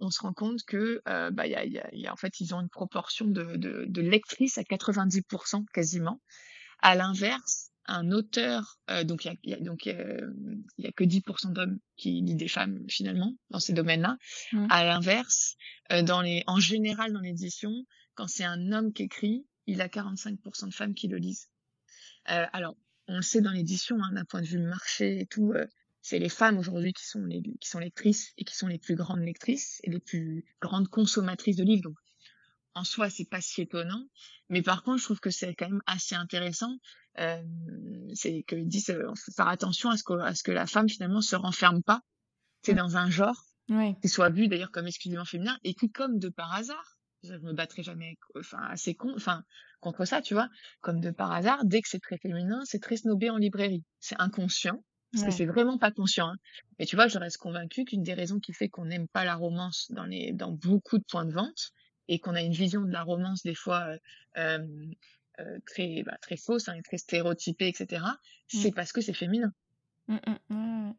on 0.01 0.11
se 0.11 0.21
rend 0.21 0.33
compte 0.33 0.63
que, 0.67 1.01
bah, 1.05 1.47
y 1.47 1.55
a, 1.55 1.65
y 1.65 2.07
a, 2.07 2.13
en 2.13 2.17
fait, 2.17 2.41
ils 2.41 2.55
ont 2.55 2.61
une 2.61 2.71
proportion 2.71 3.27
de, 3.27 3.57
de, 3.57 3.85
de 3.87 4.01
lectrices 4.01 4.57
à 4.59 4.63
90% 4.63 5.67
quasiment. 5.73 6.21
À 6.81 6.95
l'inverse, 6.95 7.69
un 7.89 8.13
auteur, 8.13 8.79
euh, 8.91 9.03
donc 9.03 9.25
il 9.25 9.39
y 9.45 9.55
a, 9.55 9.61
donc 9.61 9.87
il 9.87 9.95
y 10.79 10.87
a 10.87 10.93
que 10.93 11.05
10% 11.05 11.53
d'hommes 11.53 11.79
qui 11.97 12.21
lisent 12.21 12.37
des 12.37 12.49
femmes 12.49 12.85
finalement 12.89 13.35
dans 13.51 13.61
ces 13.61 13.73
domaines-là. 13.73 14.19
Mmh. 14.53 14.67
À 14.71 14.85
l'inverse, 14.85 15.57
euh, 15.91 16.03
dans 16.03 16.21
les, 16.21 16.45
en 16.47 16.61
général 16.61 17.13
dans 17.13 17.21
l'édition, 17.21 17.73
quand 18.15 18.29
c'est 18.29 18.45
un 18.45 18.73
homme 18.73 18.93
qui 18.93 19.05
écrit, 19.05 19.47
il 19.69 19.81
a 19.81 19.89
45% 19.89 20.67
de 20.69 20.75
femmes 20.75 20.95
qui 20.95 21.09
le 21.09 21.19
lisent. 21.19 21.49
Euh, 22.31 22.47
alors, 22.53 22.77
on 23.07 23.17
le 23.17 23.23
sait 23.23 23.41
dans 23.41 23.53
l'édition, 23.53 23.97
hein, 24.03 24.13
d'un 24.13 24.25
point 24.25 24.43
de 24.43 24.47
vue 24.47 24.59
marché 24.59 25.21
et 25.21 25.27
tout, 25.27 25.53
euh, 25.53 25.67
c'est 26.03 26.19
les 26.19 26.29
femmes 26.29 26.59
aujourd'hui 26.59 26.93
qui 26.93 27.07
sont 27.07 27.25
les 27.25 27.43
qui 27.61 27.69
sont 27.69 27.79
lectrices 27.79 28.33
et 28.37 28.45
qui 28.45 28.57
sont 28.57 28.67
les 28.67 28.79
plus 28.79 28.97
grandes 28.97 29.21
lectrices 29.21 29.81
et 29.85 29.91
les 29.91 30.01
plus 30.01 30.45
grandes 30.61 30.89
consommatrices 30.89 31.57
de 31.57 31.65
livres. 31.65 31.85
Donc, 31.85 31.97
en 32.75 32.85
soi, 32.85 33.11
c'est 33.11 33.29
pas 33.29 33.41
si 33.41 33.63
étonnant. 33.63 34.09
Mais 34.49 34.63
par 34.63 34.83
contre, 34.83 34.99
je 34.99 35.05
trouve 35.05 35.21
que 35.21 35.31
c'est 35.31 35.55
quand 35.55 35.69
même 35.69 35.83
assez 35.87 36.15
intéressant 36.15 36.79
euh, 37.19 37.43
c'est 38.15 38.45
qu'ils 38.45 38.69
disent 38.69 38.91
euh, 38.91 39.13
faut 39.17 39.33
faire 39.33 39.49
attention 39.49 39.91
à 39.91 39.97
ce 39.97 40.05
que 40.05 40.13
à 40.13 40.35
ce 40.35 40.43
que 40.45 40.53
la 40.53 40.67
femme 40.67 40.89
finalement 40.89 41.21
se 41.21 41.35
renferme 41.35 41.83
pas 41.83 42.03
c'est 42.63 42.75
dans 42.75 42.97
un 42.97 43.11
genre 43.11 43.45
qui 44.01 44.09
soit 44.09 44.31
vu 44.31 44.47
d'ailleurs 44.47 44.71
comme 44.71 44.87
exclusivement 44.87 45.25
féminin 45.25 45.59
et 45.65 45.75
qui 45.75 45.91
comme 45.91 46.19
de 46.19 46.29
par 46.29 46.53
hasard 46.55 46.98
je 47.23 47.35
me 47.35 47.53
battrai 47.53 47.83
jamais 47.83 48.17
enfin 48.39 48.63
assez 48.71 48.95
con 48.95 49.13
enfin 49.17 49.45
contre 49.81 50.05
ça 50.05 50.23
tu 50.23 50.35
vois 50.35 50.49
comme 50.81 51.01
de 51.01 51.11
par 51.11 51.33
hasard 51.33 51.65
dès 51.65 51.81
que 51.81 51.89
c'est 51.89 52.01
très 52.01 52.19
féminin 52.19 52.61
c'est 52.65 52.81
très 52.81 52.97
snobé 52.97 53.31
en 53.31 53.37
librairie 53.37 53.85
c'est 54.01 54.17
inconscient 54.19 54.83
parce 55.13 55.25
que 55.25 55.31
c'est 55.31 55.47
vraiment 55.47 55.79
pas 55.79 55.91
conscient. 55.91 56.29
Hein. 56.29 56.37
Mais 56.79 56.85
tu 56.85 56.95
vois, 56.95 57.09
je 57.09 57.19
reste 57.19 57.39
convaincue 57.39 57.87
qu'une 57.87 58.03
des 58.03 58.13
raisons 58.13 58.41
qui 58.41 58.53
fait 58.53 58.69
qu'on 58.69 58.85
n'aime 58.85 59.09
pas 59.09 59.25
la 59.25 59.37
romance 59.37 59.91
dans 59.91 60.05
les 60.05 60.33
dans 60.33 60.53
beaucoup 60.53 60.99
de 60.99 61.05
points 61.09 61.25
de 61.25 61.33
vente 61.33 61.71
et 62.09 62.19
qu'on 62.19 62.35
a 62.35 62.43
une 62.43 62.53
vision 62.53 62.83
de 62.83 62.93
la 62.93 63.05
romance 63.05 63.43
des 63.43 63.55
fois 63.55 63.87
euh, 63.87 63.99
euh 64.37 64.67
euh, 65.41 65.59
très, 65.67 66.03
bah, 66.05 66.17
très 66.21 66.37
fausse, 66.37 66.69
hein, 66.69 66.81
très 66.83 66.99
stéréotypée, 66.99 67.69
etc., 67.69 68.03
mmh. 68.03 68.59
c'est 68.61 68.73
parce 68.73 68.93
que 68.93 69.01
c'est 69.01 69.13
féminin. 69.13 69.53
Mmh, 70.09 70.17
mmh, 70.49 70.93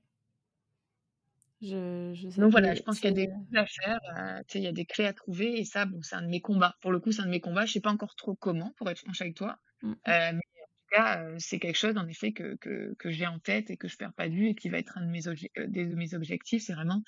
je, 1.61 2.13
je 2.13 2.39
Donc 2.39 2.51
voilà, 2.51 2.73
je 2.73 2.81
pense 2.81 2.99
qu'il 2.99 3.09
y 3.09 3.11
a 3.11 3.15
des 3.15 3.25
choses 3.25 3.55
à 3.55 3.65
faire, 3.65 3.99
euh, 4.17 4.41
il 4.55 4.61
y 4.61 4.67
a 4.67 4.71
des 4.71 4.85
clés 4.85 5.05
à 5.05 5.13
trouver, 5.13 5.59
et 5.59 5.65
ça, 5.65 5.85
bon, 5.85 6.01
c'est 6.01 6.15
un 6.15 6.21
de 6.21 6.27
mes 6.27 6.41
combats. 6.41 6.75
Pour 6.81 6.91
le 6.91 6.99
coup, 6.99 7.11
c'est 7.11 7.21
un 7.21 7.25
de 7.25 7.31
mes 7.31 7.41
combats. 7.41 7.65
Je 7.65 7.73
sais 7.73 7.81
pas 7.81 7.91
encore 7.91 8.15
trop 8.15 8.35
comment, 8.35 8.73
pour 8.77 8.89
être 8.89 8.99
franche 8.99 9.21
avec 9.21 9.35
toi, 9.35 9.59
euh, 9.83 9.89
mais 10.05 10.31
en 10.31 10.31
tout 10.31 10.89
cas, 10.91 11.27
c'est 11.37 11.59
quelque 11.59 11.77
chose, 11.77 11.97
en 11.97 12.07
effet, 12.07 12.31
que, 12.31 12.55
que, 12.55 12.95
que 12.97 13.09
j'ai 13.09 13.27
en 13.27 13.39
tête 13.39 13.69
et 13.69 13.77
que 13.77 13.87
je 13.87 13.97
perds 13.97 14.13
pas 14.13 14.29
de 14.29 14.33
vue 14.33 14.49
et 14.49 14.55
qui 14.55 14.69
va 14.69 14.77
être 14.77 14.97
un 14.97 15.05
de 15.05 15.11
mes, 15.11 15.21
des, 15.67 15.85
de 15.85 15.95
mes 15.95 16.13
objectifs, 16.13 16.63
c'est 16.63 16.73
vraiment 16.73 17.01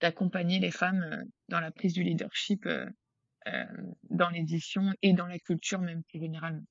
d'accompagner 0.00 0.58
les 0.58 0.70
femmes 0.70 1.24
dans 1.48 1.60
la 1.60 1.70
prise 1.70 1.92
du 1.92 2.02
leadership 2.02 2.68
dans 4.10 4.30
l'édition 4.30 4.92
et 5.02 5.12
dans 5.12 5.26
la 5.26 5.38
culture 5.38 5.80
même 5.80 6.02
plus 6.04 6.20
généralement. 6.20 6.64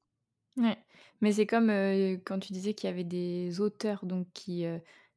Ouais, 0.56 0.78
mais 1.22 1.32
c'est 1.32 1.46
comme, 1.46 1.70
quand 2.26 2.40
tu 2.40 2.54
disais 2.54 2.74
qu'il 2.74 2.90
y 2.90 2.94
avait 2.94 3.04
des 3.04 3.60
auteurs 3.60 4.06
donc 4.06 4.28
qui, 4.34 4.66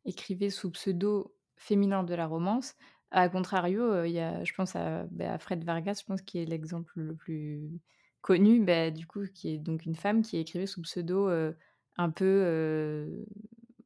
écrivaient 0.05 0.51
sous 0.51 0.71
pseudo 0.71 1.35
féminin 1.61 2.03
de 2.05 2.15
la 2.15 2.27
romance. 2.27 2.75
À 3.13 3.29
contrario, 3.29 4.05
il 4.05 4.13
y 4.13 4.21
a 4.21 4.45
je 4.45 4.53
pense 4.55 4.77
à, 4.77 5.05
bah, 5.11 5.39
Fred 5.39 5.65
Vargas, 5.65 5.99
je 6.01 6.07
pense 6.07 6.23
qui 6.23 6.39
est 6.39 6.47
l'exemple 6.47 6.93
le 7.01 7.15
plus 7.17 7.71
connu, 8.23 8.65
bah, 8.65 8.91
du 8.91 9.07
coup, 9.07 9.25
qui 9.35 9.55
est 9.55 9.59
donc 9.59 9.87
une 9.87 9.97
femme 9.97 10.23
qui 10.23 10.39
écrivait 10.39 10.67
sous 10.67 10.83
pseudo, 10.83 11.29
un 11.99 12.11
peu, 12.11 13.25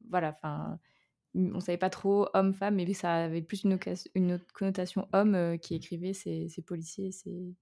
voilà, 0.09 0.29
enfin, 0.29 0.79
on 1.35 1.59
savait 1.59 1.77
pas 1.77 1.89
trop 1.89 2.27
homme-femme, 2.33 2.75
mais 2.75 2.93
ça 2.93 3.15
avait 3.25 3.41
plus 3.43 3.63
une 3.63 3.79
une 4.15 4.33
autre 4.33 4.45
connotation 4.53 5.07
homme, 5.13 5.57
qui 5.61 5.75
écrivait 5.75 6.13
ses 6.13 6.49
ses 6.49 6.61
policiers, 6.63 7.11
ses 7.11 7.55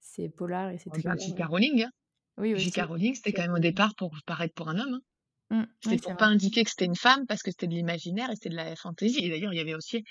ses 0.00 0.28
polars 0.30 0.70
et 0.70 0.78
ses 0.78 0.90
thrillers, 0.90 1.48
Rowling, 1.48 1.82
hein. 1.84 1.90
Oui, 2.38 2.54
J.K. 2.54 2.80
Rowling, 2.88 3.14
c'était 3.14 3.32
quand 3.32 3.42
même 3.42 3.54
au 3.54 3.58
départ 3.58 3.94
pour 3.96 4.12
paraître 4.26 4.54
pour 4.54 4.68
un 4.68 4.78
homme. 4.78 4.94
Hein. 4.94 5.00
Mmh, 5.50 5.64
c'était 5.82 5.98
pour 5.98 6.16
pas 6.16 6.26
indiquer 6.26 6.62
que 6.62 6.70
c'était 6.70 6.84
une 6.84 6.96
femme 6.96 7.26
parce 7.26 7.42
que 7.42 7.50
c'était 7.50 7.66
de 7.66 7.74
l'imaginaire 7.74 8.30
et 8.30 8.36
c'était 8.36 8.50
de 8.50 8.56
la 8.56 8.76
fantaisie. 8.76 9.24
Et 9.24 9.30
d'ailleurs, 9.30 9.52
il 9.52 9.56
y 9.56 9.60
avait 9.60 9.74
aussi 9.74 10.04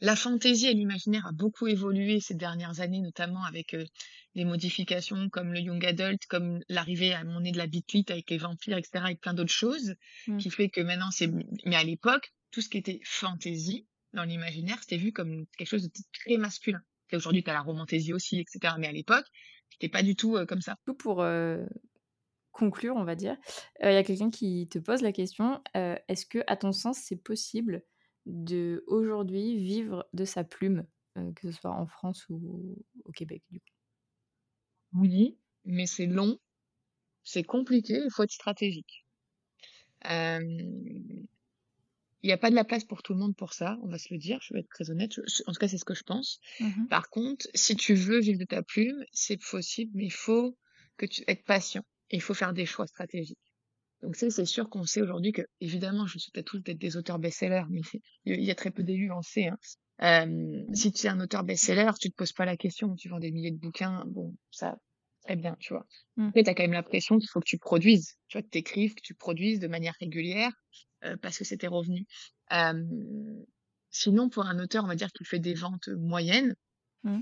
la 0.00 0.16
fantaisie 0.16 0.66
et 0.66 0.74
l'imaginaire 0.74 1.26
a 1.26 1.32
beaucoup 1.32 1.68
évolué 1.68 2.20
ces 2.20 2.34
dernières 2.34 2.80
années, 2.80 3.00
notamment 3.00 3.44
avec 3.44 3.74
euh, 3.74 3.84
des 4.34 4.44
modifications 4.44 5.28
comme 5.28 5.52
le 5.52 5.60
young 5.60 5.84
adult, 5.84 6.20
comme 6.26 6.60
l'arrivée 6.68 7.12
à 7.12 7.22
mon 7.22 7.40
nez 7.40 7.52
de 7.52 7.58
la 7.58 7.66
bitlit 7.66 8.04
avec 8.08 8.30
les 8.30 8.38
vampires, 8.38 8.78
etc., 8.78 9.04
avec 9.04 9.20
plein 9.20 9.34
d'autres 9.34 9.52
choses, 9.52 9.94
mmh. 10.26 10.38
qui 10.38 10.50
fait 10.50 10.70
que 10.70 10.80
maintenant 10.80 11.10
c'est. 11.10 11.30
Mais 11.66 11.76
à 11.76 11.84
l'époque, 11.84 12.32
tout 12.50 12.62
ce 12.62 12.68
qui 12.68 12.78
était 12.78 13.00
fantaisie, 13.04 13.86
dans 14.14 14.24
l'imaginaire, 14.24 14.78
c'était 14.80 14.96
vu 14.96 15.12
comme 15.12 15.46
quelque 15.56 15.68
chose 15.68 15.84
de 15.84 15.90
très 16.12 16.36
masculin. 16.36 16.80
Et 17.10 17.16
aujourd'hui, 17.16 17.42
tu 17.42 17.50
as 17.50 17.54
la 17.54 17.62
romantaisie 17.62 18.12
aussi, 18.12 18.40
etc. 18.40 18.74
Mais 18.78 18.88
à 18.88 18.92
l'époque, 18.92 19.24
c'était 19.70 19.88
pas 19.88 20.02
du 20.02 20.16
tout 20.16 20.36
comme 20.46 20.60
ça. 20.60 20.76
Pour 20.98 21.24
conclure, 22.52 22.96
on 22.96 23.04
va 23.04 23.14
dire, 23.14 23.36
il 23.82 23.92
y 23.92 23.96
a 23.96 24.02
quelqu'un 24.04 24.30
qui 24.30 24.68
te 24.68 24.78
pose 24.78 25.02
la 25.02 25.12
question 25.12 25.62
est-ce 25.74 26.26
que, 26.26 26.38
à 26.46 26.56
ton 26.56 26.72
sens, 26.72 26.98
c'est 26.98 27.22
possible 27.22 27.84
de 28.26 28.84
aujourd'hui 28.86 29.58
vivre 29.58 30.06
de 30.12 30.24
sa 30.24 30.44
plume, 30.44 30.86
que 31.14 31.50
ce 31.50 31.52
soit 31.52 31.72
en 31.72 31.86
France 31.86 32.26
ou 32.28 32.76
au 33.04 33.12
Québec, 33.12 33.42
du 33.50 33.60
coup? 33.60 33.66
Oui, 34.94 35.38
mais 35.66 35.84
c'est 35.86 36.06
long, 36.06 36.38
c'est 37.24 37.44
compliqué, 37.44 38.02
il 38.04 38.10
faut 38.10 38.24
être 38.24 38.32
stratégique. 38.32 39.06
il 40.04 41.26
n'y 42.28 42.32
a 42.32 42.38
pas 42.38 42.50
de 42.50 42.54
la 42.54 42.64
place 42.64 42.84
pour 42.84 43.02
tout 43.02 43.12
le 43.14 43.18
monde 43.18 43.36
pour 43.36 43.52
ça, 43.52 43.78
on 43.82 43.88
va 43.88 43.98
se 43.98 44.12
le 44.12 44.18
dire, 44.18 44.38
je 44.42 44.54
vais 44.54 44.60
être 44.60 44.68
très 44.68 44.90
honnête. 44.90 45.12
en 45.46 45.52
tout 45.52 45.58
cas, 45.58 45.68
c'est 45.68 45.78
ce 45.78 45.84
que 45.84 45.94
je 45.94 46.04
pense. 46.04 46.40
Mmh 46.60 46.86
Par 46.88 47.10
contre, 47.10 47.46
si 47.54 47.76
tu 47.76 47.94
veux 47.94 48.20
vivre 48.20 48.38
de 48.38 48.44
ta 48.44 48.62
plume, 48.62 49.04
c'est 49.12 49.38
possible, 49.42 49.92
mais 49.94 50.04
il 50.06 50.12
faut 50.12 50.56
que 50.96 51.06
tu 51.06 51.24
être 51.26 51.44
patient 51.44 51.84
et 52.12 52.16
il 52.16 52.20
faut 52.20 52.34
faire 52.34 52.52
des 52.52 52.66
choix 52.66 52.86
stratégiques. 52.86 53.38
Donc 54.02 54.16
c'est 54.16 54.30
c'est 54.30 54.44
sûr 54.44 54.68
qu'on 54.68 54.84
sait 54.84 55.00
aujourd'hui 55.00 55.32
que, 55.32 55.42
évidemment, 55.60 56.06
je 56.06 56.18
souhaite 56.18 56.38
à 56.38 56.42
tous 56.42 56.58
d'être 56.58 56.78
des 56.78 56.96
auteurs 56.96 57.18
best-sellers, 57.18 57.64
mais 57.70 57.80
il 58.24 58.42
y 58.42 58.50
a 58.50 58.54
très 58.54 58.70
peu 58.70 58.82
d'élus, 58.82 59.10
on 59.12 59.22
sait. 59.22 59.50
Hein. 60.00 60.28
si 60.74 60.92
tu 60.92 61.06
es 61.06 61.10
un 61.10 61.20
auteur 61.20 61.44
best-seller, 61.44 61.92
tu 62.00 62.10
te 62.10 62.14
poses 62.14 62.32
pas 62.32 62.44
la 62.44 62.56
question, 62.56 62.94
tu 62.94 63.08
vends 63.08 63.20
des 63.20 63.30
milliers 63.30 63.52
de 63.52 63.58
bouquins, 63.58 64.04
bon, 64.06 64.34
ça, 64.50 64.76
très 65.22 65.36
bien, 65.36 65.56
tu 65.60 65.72
vois. 65.72 65.86
Mmh. 66.16 66.28
Après, 66.28 66.42
tu 66.42 66.50
as 66.50 66.54
quand 66.54 66.64
même 66.64 66.72
l'impression 66.72 67.18
qu'il 67.18 67.28
faut 67.28 67.40
que 67.40 67.48
tu 67.48 67.58
produises, 67.58 68.16
tu 68.28 68.38
vois, 68.38 68.42
que 68.42 68.50
tu 68.50 68.58
écrives, 68.58 68.94
que 68.94 69.02
tu 69.02 69.14
produises 69.14 69.60
de 69.60 69.68
manière 69.68 69.94
régulière, 70.00 70.52
parce 71.20 71.38
que 71.38 71.44
c'est 71.44 71.58
tes 71.58 71.68
revenus. 71.68 72.06
sinon, 73.90 74.28
pour 74.28 74.46
un 74.46 74.58
auteur, 74.58 74.84
on 74.84 74.88
va 74.88 74.96
dire 74.96 75.10
qu'il 75.12 75.26
fait 75.26 75.40
des 75.40 75.54
ventes 75.54 75.88
moyennes. 75.88 76.54
Mmh 77.04 77.20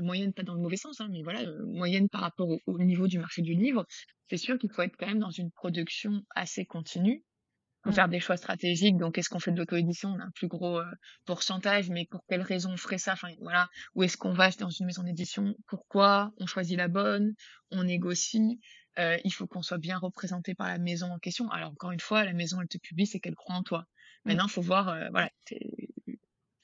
moyenne 0.00 0.32
pas 0.32 0.42
dans 0.42 0.54
le 0.54 0.60
mauvais 0.60 0.76
sens, 0.76 1.00
hein, 1.00 1.08
mais 1.10 1.22
voilà, 1.22 1.44
moyenne 1.66 2.08
par 2.08 2.20
rapport 2.20 2.48
au, 2.66 2.78
niveau 2.78 3.06
du 3.06 3.18
marché 3.18 3.42
du 3.42 3.54
livre, 3.54 3.86
c'est 4.28 4.36
sûr 4.36 4.58
qu'il 4.58 4.70
faut 4.70 4.82
être 4.82 4.96
quand 4.96 5.06
même 5.06 5.18
dans 5.18 5.30
une 5.30 5.50
production 5.50 6.22
assez 6.34 6.64
continue. 6.64 7.22
Il 7.22 7.88
faut 7.88 7.90
Mmh. 7.90 7.94
faire 7.94 8.08
des 8.08 8.20
choix 8.20 8.38
stratégiques. 8.38 8.96
Donc, 8.96 9.18
est-ce 9.18 9.28
qu'on 9.28 9.38
fait 9.38 9.52
de 9.52 9.58
l'auto-édition 9.58 10.08
On 10.08 10.18
a 10.18 10.24
un 10.24 10.30
plus 10.34 10.48
gros 10.48 10.80
pourcentage, 11.26 11.90
mais 11.90 12.06
pour 12.10 12.24
quelle 12.28 12.40
raison 12.40 12.70
on 12.72 12.76
ferait 12.78 12.96
ça? 12.96 13.12
Enfin, 13.12 13.28
voilà. 13.42 13.68
Ou 13.94 14.04
est-ce 14.04 14.16
qu'on 14.16 14.32
va 14.32 14.50
dans 14.52 14.70
une 14.70 14.86
maison 14.86 15.02
d'édition? 15.02 15.54
Pourquoi? 15.66 16.32
On 16.38 16.46
choisit 16.46 16.78
la 16.78 16.88
bonne? 16.88 17.34
On 17.70 17.84
négocie? 17.84 18.58
Il 18.96 19.30
faut 19.32 19.46
qu'on 19.46 19.60
soit 19.60 19.76
bien 19.76 19.98
représenté 19.98 20.54
par 20.54 20.68
la 20.68 20.78
maison 20.78 21.12
en 21.12 21.18
question. 21.18 21.50
Alors, 21.50 21.72
encore 21.72 21.90
une 21.90 22.00
fois, 22.00 22.24
la 22.24 22.32
maison, 22.32 22.58
elle 22.62 22.68
te 22.68 22.78
publie, 22.78 23.06
c'est 23.06 23.20
qu'elle 23.20 23.34
croit 23.34 23.56
en 23.56 23.62
toi. 23.62 23.80
Mmh. 23.80 24.28
Maintenant, 24.30 24.46
il 24.46 24.52
faut 24.52 24.62
voir, 24.62 24.96
voilà, 25.10 25.28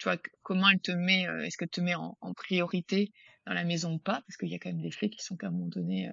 tu 0.01 0.09
vois, 0.09 0.17
comment 0.43 0.69
elle 0.71 0.81
te 0.81 0.93
met, 0.93 1.27
est-ce 1.45 1.59
qu'elle 1.59 1.69
te 1.69 1.83
met 1.83 1.95
en, 1.95 2.17
priorité 2.35 3.13
dans 3.47 3.53
la 3.53 3.65
maison 3.65 3.95
ou 3.95 3.99
pas, 3.99 4.23
parce 4.27 4.37
qu'il 4.39 4.49
y 4.49 4.55
a 4.55 4.59
quand 4.59 4.71
même 4.71 4.81
des 4.81 4.91
faits 4.91 5.11
qui 5.11 5.23
sont 5.23 5.37
qu'à 5.37 5.49
un 5.49 5.51
moment 5.51 5.69
donné, 5.69 6.11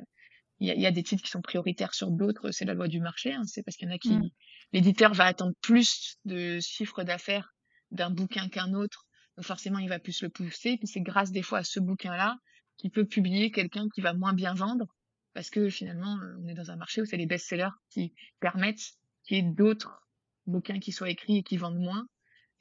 il 0.60 0.68
y, 0.68 0.86
a, 0.86 0.92
des 0.92 1.04
titres 1.04 1.24
qui 1.24 1.30
sont 1.30 1.42
prioritaires 1.42 1.94
sur 1.94 2.12
d'autres, 2.12 2.52
c'est 2.52 2.66
la 2.66 2.74
loi 2.74 2.88
du 2.88 3.00
marché, 3.00 3.34
hein, 3.34 3.44
c'est 3.46 3.64
parce 3.64 3.78
qu'il 3.78 3.88
y 3.88 3.92
en 3.92 3.96
a 3.96 4.00
qui, 4.00 4.18
mmh. 4.18 4.30
l'éditeur 4.74 5.14
va 5.14 5.26
attendre 5.26 5.54
plus 5.62 6.18
de 6.26 6.60
chiffre 6.60 7.04
d'affaires 7.04 7.54
d'un 7.92 8.10
bouquin 8.10 8.50
qu'un 8.50 8.74
autre, 8.74 9.06
donc 9.38 9.46
forcément 9.46 9.80
il 9.80 9.88
va 9.88 10.00
plus 10.00 10.22
le 10.22 10.30
pousser, 10.30 10.78
puis 10.78 10.88
c'est 10.88 11.02
grâce 11.02 11.32
des 11.32 11.44
fois 11.44 11.60
à 11.60 11.64
ce 11.64 11.80
bouquin-là 11.80 12.38
qu'il 12.78 12.92
peut 12.92 13.06
publier 13.06 13.52
quelqu'un 13.52 13.88
qui 13.94 14.02
va 14.02 14.14
moins 14.14 14.34
bien 14.34 14.54
vendre, 14.54 14.88
parce 15.34 15.50
que 15.50 15.70
finalement 15.70 16.18
on 16.42 16.48
est 16.48 16.56
dans 16.56 16.72
un 16.72 16.76
marché 16.76 17.02
où 17.02 17.06
c'est 17.06 17.18
les 17.18 17.28
best-sellers 17.28 17.76
qui 17.92 18.14
permettent 18.40 18.96
qu'il 19.24 19.38
y 19.38 19.40
ait 19.40 19.54
d'autres 19.54 20.08
bouquins 20.48 20.80
qui 20.80 20.92
soient 20.92 21.10
écrits 21.10 21.38
et 21.38 21.44
qui 21.44 21.58
vendent 21.58 21.80
moins 21.80 22.08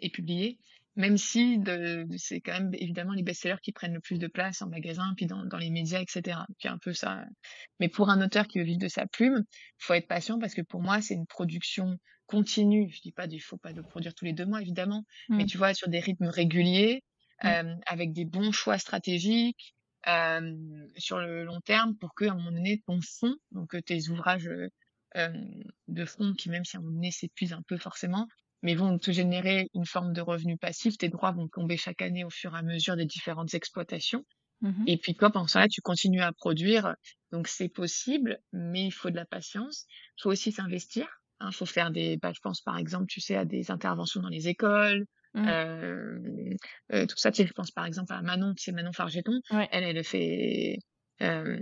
et 0.01 0.11
publiés. 0.11 0.59
Même 0.97 1.19
si 1.19 1.59
de, 1.59 2.07
c'est 2.17 2.41
quand 2.41 2.53
même 2.55 2.71
évidemment 2.75 3.13
les 3.13 3.23
best-sellers 3.23 3.61
qui 3.63 3.73
prennent 3.73 3.95
le 3.95 4.01
plus 4.01 4.19
de 4.19 4.27
place 4.27 4.63
en 4.63 4.69
magasin, 4.69 5.13
puis 5.17 5.27
dans, 5.27 5.45
dans 5.45 5.59
les 5.59 5.71
médias, 5.71 6.01
etc. 6.01 6.39
Puis 6.59 6.69
un 6.69 6.79
peu 6.79 6.93
ça. 6.93 7.25
Mais 7.81 7.89
pour 7.89 8.09
un 8.11 8.25
auteur 8.25 8.47
qui 8.49 8.59
veut 8.59 8.65
vivre 8.65 8.81
de 8.81 8.89
sa 8.89 9.07
plume, 9.07 9.45
faut 9.79 9.95
être 9.95 10.09
patient 10.09 10.39
parce 10.39 10.55
que 10.55 10.63
pour 10.63 10.81
moi, 10.83 11.01
c'est 11.03 11.15
une 11.15 11.27
production 11.27 11.99
continue. 12.27 12.91
Je 12.91 13.01
dis 13.03 13.13
pas 13.13 13.29
qu'il 13.29 13.43
faut 13.43 13.59
pas 13.59 13.73
le 13.73 13.83
produire 13.83 14.15
tous 14.15 14.25
les 14.25 14.33
deux 14.33 14.47
mois, 14.47 14.61
évidemment, 14.63 15.05
mais 15.29 15.45
Mmh. 15.45 15.47
tu 15.47 15.59
vois, 15.59 15.75
sur 15.75 15.89
des 15.89 16.01
rythmes 16.01 16.27
réguliers, 16.29 17.03
Mmh. 17.43 17.47
euh, 17.49 17.75
avec 17.87 18.13
des 18.13 18.25
bons 18.25 18.51
choix 18.53 18.79
stratégiques, 18.79 19.75
euh, 20.09 20.87
sur 20.97 21.19
le 21.19 21.45
long 21.45 21.61
terme, 21.61 21.97
pour 21.97 22.15
que 22.15 22.25
à 22.25 22.33
un 22.33 22.37
moment 22.37 22.53
donné, 22.53 22.83
ton 22.87 23.01
fond, 23.03 23.35
donc 23.51 23.75
euh, 23.75 23.83
tes 23.83 24.09
ouvrages 24.09 24.49
euh, 25.17 25.31
de 25.89 26.05
fond, 26.05 26.33
qui 26.35 26.49
même 26.51 26.65
si 26.65 26.77
à 26.77 26.79
un 26.81 26.83
moment 26.83 26.95
donné 26.95 27.11
s'épuisent 27.11 27.53
un 27.53 27.63
peu 27.63 27.77
forcément, 27.77 28.27
mais 28.63 28.75
vont 28.75 28.99
te 28.99 29.11
générer 29.11 29.69
une 29.75 29.87
forme 29.87 30.13
de 30.13 30.21
revenu 30.21 30.57
passif. 30.57 30.97
Tes 30.99 31.09
droits 31.09 31.33
vont 31.33 31.49
tomber 31.49 31.77
chaque 31.77 32.03
année 32.03 32.25
au 32.25 32.31
fur 32.31 32.55
et 32.55 32.59
à 32.59 32.63
mesure 32.63 32.97
des 32.97 33.07
différentes 33.07 33.55
exploitations. 33.55 34.25
Mmh 34.63 34.85
Et 34.87 34.97
puis 34.97 35.15
toi, 35.15 35.31
pendant 35.31 35.47
ça, 35.47 35.69
tu 35.69 35.81
continues 35.83 36.23
à 36.23 36.33
produire. 36.33 36.97
Donc 37.31 37.49
c'est 37.49 37.69
possible, 37.69 38.39
mais 38.53 38.87
il 38.87 38.91
faut 38.91 39.11
de 39.11 39.17
la 39.17 39.27
patience. 39.27 39.87
Il 40.19 40.23
faut 40.23 40.31
aussi 40.31 40.53
s'investir. 40.53 41.07
Il 41.43 41.53
faut 41.53 41.67
faire 41.67 41.91
des, 41.91 42.17
bah, 42.17 42.33
je 42.35 42.41
pense 42.41 42.63
par 42.63 42.79
exemple, 42.79 43.07
tu 43.09 43.21
sais, 43.21 43.37
à 43.37 43.45
des 43.45 43.71
interventions 43.71 44.23
dans 44.23 44.31
les 44.31 44.49
écoles. 44.49 45.05
Mmh. 45.35 45.49
Euh, 45.49 46.19
euh, 46.93 47.07
tout 47.07 47.19
ça, 47.19 47.31
tu 47.31 47.43
sais, 47.43 47.47
je 47.47 47.53
pense 47.53 47.71
par 47.71 47.85
exemple 47.85 48.13
à 48.15 48.23
Manon, 48.23 48.55
tu 48.55 48.65
sais, 48.65 48.73
Manon 48.73 48.93
Fargeton. 48.93 49.41
Ouais. 49.51 49.69
Elle, 49.71 49.85
elle 49.85 49.97
le 49.97 50.03
fait, 50.03 50.79
euh, 51.21 51.59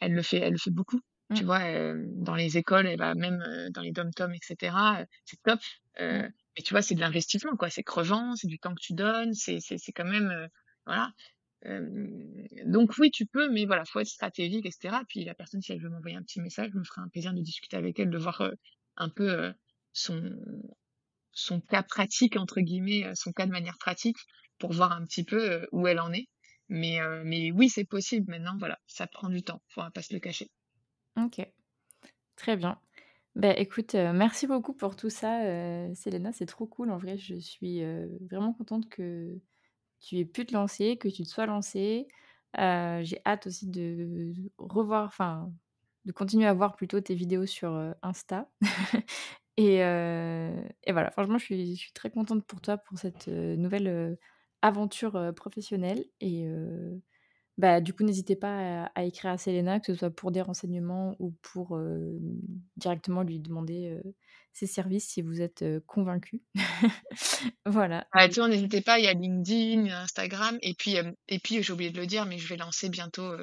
elle 0.00 0.12
le 0.12 0.22
fait, 0.22 0.38
elle 0.38 0.52
le 0.52 0.58
fait 0.58 0.70
beaucoup. 0.70 1.00
Tu 1.34 1.42
Mmh. 1.42 1.46
vois, 1.46 1.60
euh, 1.62 2.04
dans 2.16 2.34
les 2.36 2.56
écoles, 2.56 2.86
elle 2.86 2.98
va 2.98 3.14
même 3.14 3.42
euh, 3.42 3.68
dans 3.70 3.82
les 3.82 3.92
dom-toms, 3.92 4.32
etc. 4.32 5.00
euh, 5.00 5.06
c'est 5.24 5.42
top. 5.42 5.60
Euh, 6.00 6.22
Mmh. 6.22 6.32
Mais 6.56 6.62
tu 6.62 6.72
vois, 6.74 6.82
c'est 6.82 6.94
de 6.94 7.00
l'investissement, 7.00 7.56
quoi. 7.56 7.68
C'est 7.70 7.82
crevant, 7.82 8.34
c'est 8.36 8.46
du 8.48 8.58
temps 8.58 8.74
que 8.74 8.80
tu 8.80 8.94
donnes, 8.94 9.34
c'est 9.34 9.60
c'est 9.60 9.76
c'est 9.78 9.92
quand 9.92 10.04
même, 10.06 10.30
euh, 10.30 10.48
voilà. 10.86 11.12
Euh, 11.66 11.86
donc 12.66 12.92
oui, 12.98 13.10
tu 13.10 13.26
peux, 13.26 13.50
mais 13.50 13.66
voilà, 13.66 13.84
faut 13.84 14.00
être 14.00 14.06
stratégique, 14.08 14.66
etc. 14.66 15.04
Puis 15.08 15.24
la 15.24 15.34
personne, 15.34 15.60
si 15.62 15.72
elle 15.72 15.80
veut 15.82 15.90
m'envoyer 15.90 16.16
un 16.16 16.22
petit 16.22 16.40
message, 16.40 16.70
je 16.72 16.78
me 16.78 16.84
ferai 16.84 17.02
un 17.02 17.08
plaisir 17.08 17.34
de 17.34 17.40
discuter 17.42 17.76
avec 17.76 17.98
elle, 18.00 18.10
de 18.10 18.18
voir 18.18 18.40
euh, 18.42 18.52
un 18.96 19.08
peu 19.10 19.28
euh, 19.30 19.52
son 19.92 20.22
son 21.32 21.60
cas 21.60 21.84
pratique 21.84 22.36
entre 22.36 22.60
guillemets, 22.60 23.04
euh, 23.04 23.12
son 23.14 23.30
cas 23.32 23.46
de 23.46 23.52
manière 23.52 23.78
pratique, 23.78 24.16
pour 24.58 24.72
voir 24.72 24.90
un 24.92 25.04
petit 25.04 25.22
peu 25.24 25.66
où 25.72 25.86
elle 25.86 26.00
en 26.00 26.12
est. 26.12 26.28
Mais 26.68 27.00
euh, 27.00 27.22
mais 27.24 27.52
oui, 27.52 27.68
c'est 27.68 27.84
possible. 27.84 28.28
Maintenant, 28.30 28.56
voilà, 28.58 28.78
ça 28.88 29.06
prend 29.06 29.28
du 29.28 29.42
temps. 29.44 29.62
Faut 29.68 29.82
pas 29.94 30.02
se 30.02 30.12
le 30.14 30.18
cacher. 30.20 30.50
OK. 31.16 31.40
Très 32.36 32.56
bien. 32.56 32.80
Bah, 33.36 33.54
écoute, 33.58 33.94
heu, 33.96 34.12
merci 34.12 34.46
beaucoup 34.46 34.74
pour 34.74 34.96
tout 34.96 35.10
ça, 35.10 35.44
heu, 35.46 35.94
Selena, 35.94 36.32
c'est 36.32 36.46
trop 36.46 36.66
cool 36.66 36.90
en 36.90 36.98
vrai. 36.98 37.18
Je 37.18 37.36
suis, 37.36 37.82
heu, 37.82 38.10
vraiment 38.30 38.52
contente 38.54 38.88
que 38.90 39.38
tu 40.00 40.18
aies 40.18 40.26
pu 40.26 40.46
te 40.46 40.54
lancer, 40.54 40.98
que 40.98 41.08
tu 41.08 41.24
te 41.24 41.28
sois 41.28 41.46
lancée. 41.46 42.08
J'ai 42.58 43.20
hâte 43.26 43.48
aussi 43.48 43.68
de 43.68 44.34
revoir 44.58 45.06
enfin, 45.08 45.52
de 46.06 46.12
continuer 46.12 46.46
à 46.46 46.54
voir 46.54 46.76
plutôt 46.76 47.00
tes 47.00 47.14
vidéos 47.16 47.46
sur, 47.46 47.94
Insta 48.02 48.50
et 49.58 49.78
voilà, 50.92 51.10
franchement, 51.12 51.38
je 51.38 51.46
suis 51.76 51.92
très 51.94 52.10
contente 52.10 52.44
pour 52.46 52.60
toi 52.60 52.78
pour 52.78 52.98
cette, 52.98 53.28
nouvelle, 53.28 54.18
aventure, 54.62 55.32
professionnelle 55.36 56.04
et 56.20 56.46
bah, 57.58 57.80
du 57.80 57.92
coup, 57.94 58.04
n'hésitez 58.04 58.36
pas 58.36 58.84
à 58.94 59.04
écrire 59.04 59.32
à 59.32 59.38
Selena, 59.38 59.80
que 59.80 59.86
ce 59.86 59.94
soit 59.94 60.10
pour 60.10 60.30
des 60.30 60.42
renseignements 60.42 61.16
ou 61.18 61.32
pour, 61.42 61.78
directement 62.76 63.22
lui 63.22 63.40
demander, 63.40 64.00
ses 64.56 64.66
services 64.66 65.06
si 65.06 65.20
vous 65.20 65.42
êtes, 65.42 65.62
heu, 65.62 65.82
convaincus. 65.86 66.40
Voilà. 67.66 68.06
Ah, 68.12 68.28
tu 68.28 68.40
n'hésitez 68.40 68.80
pas, 68.80 68.98
il 68.98 69.04
y 69.04 69.08
a 69.08 69.12
LinkedIn, 69.12 69.86
Instagram 69.86 70.56
et 70.62 70.74
puis, 70.74 70.96
et 71.28 71.38
puis 71.40 71.62
j'ai 71.62 71.72
oublié 71.72 71.90
de 71.90 71.98
le 72.00 72.06
dire, 72.06 72.24
mais 72.24 72.38
je 72.38 72.46
vais 72.48 72.56
lancer 72.56 72.88
bientôt, 72.88 73.34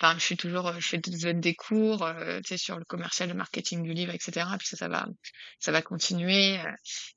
enfin, 0.00 0.14
je 0.18 0.24
suis 0.24 0.36
toujours, 0.36 0.72
je 0.78 0.86
fais 0.86 0.98
des 0.98 1.32
des 1.34 1.54
cours, 1.54 2.04
heu, 2.06 2.40
tu 2.44 2.48
sais, 2.48 2.56
sur 2.58 2.78
le 2.78 2.84
commercial, 2.84 3.28
le 3.28 3.34
marketing 3.34 3.82
du 3.82 3.94
livre 3.94 4.12
et 4.12 4.18
cetera, 4.20 4.56
puis 4.58 4.68
ça, 4.68 4.76
ça 4.76 4.88
va 4.88 5.06
ça 5.60 5.72
va 5.72 5.82
continuer, 5.82 6.58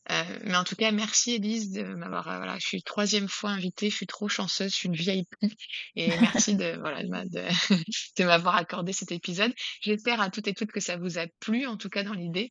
mais 0.09 0.55
en 0.55 0.63
tout 0.63 0.75
cas, 0.75 0.91
merci 0.91 1.33
Élise 1.35 1.71
de 1.71 1.83
m'avoir, 1.83 2.23
voilà, 2.23 2.57
je 2.59 2.65
suis 2.67 2.81
3e 2.81 3.27
fois 3.27 3.51
invitée, 3.51 3.89
je 3.89 3.95
suis 3.95 4.07
trop 4.07 4.29
chanceuse, 4.29 4.71
je 4.71 4.75
suis 4.75 4.87
une 4.87 4.95
VIP 4.95 5.27
et 5.95 6.07
merci 6.21 6.55
de, 6.55 6.77
voilà, 6.79 7.03
de 7.03 7.09
m'a 7.09 7.25
de 7.25 7.43
de 8.17 8.23
m'avoir 8.23 8.55
accordé 8.55 8.93
cet 8.93 9.11
épisode. 9.11 9.53
J'espère 9.81 10.21
à 10.21 10.29
toutes 10.29 10.47
et 10.47 10.53
toutes 10.53 10.71
que 10.71 10.79
ça 10.79 10.97
vous 10.97 11.17
a 11.17 11.25
plu, 11.39 11.65
en 11.67 11.77
tout 11.77 11.89
cas 11.89 12.03
dans 12.03 12.13
l'idée, 12.13 12.49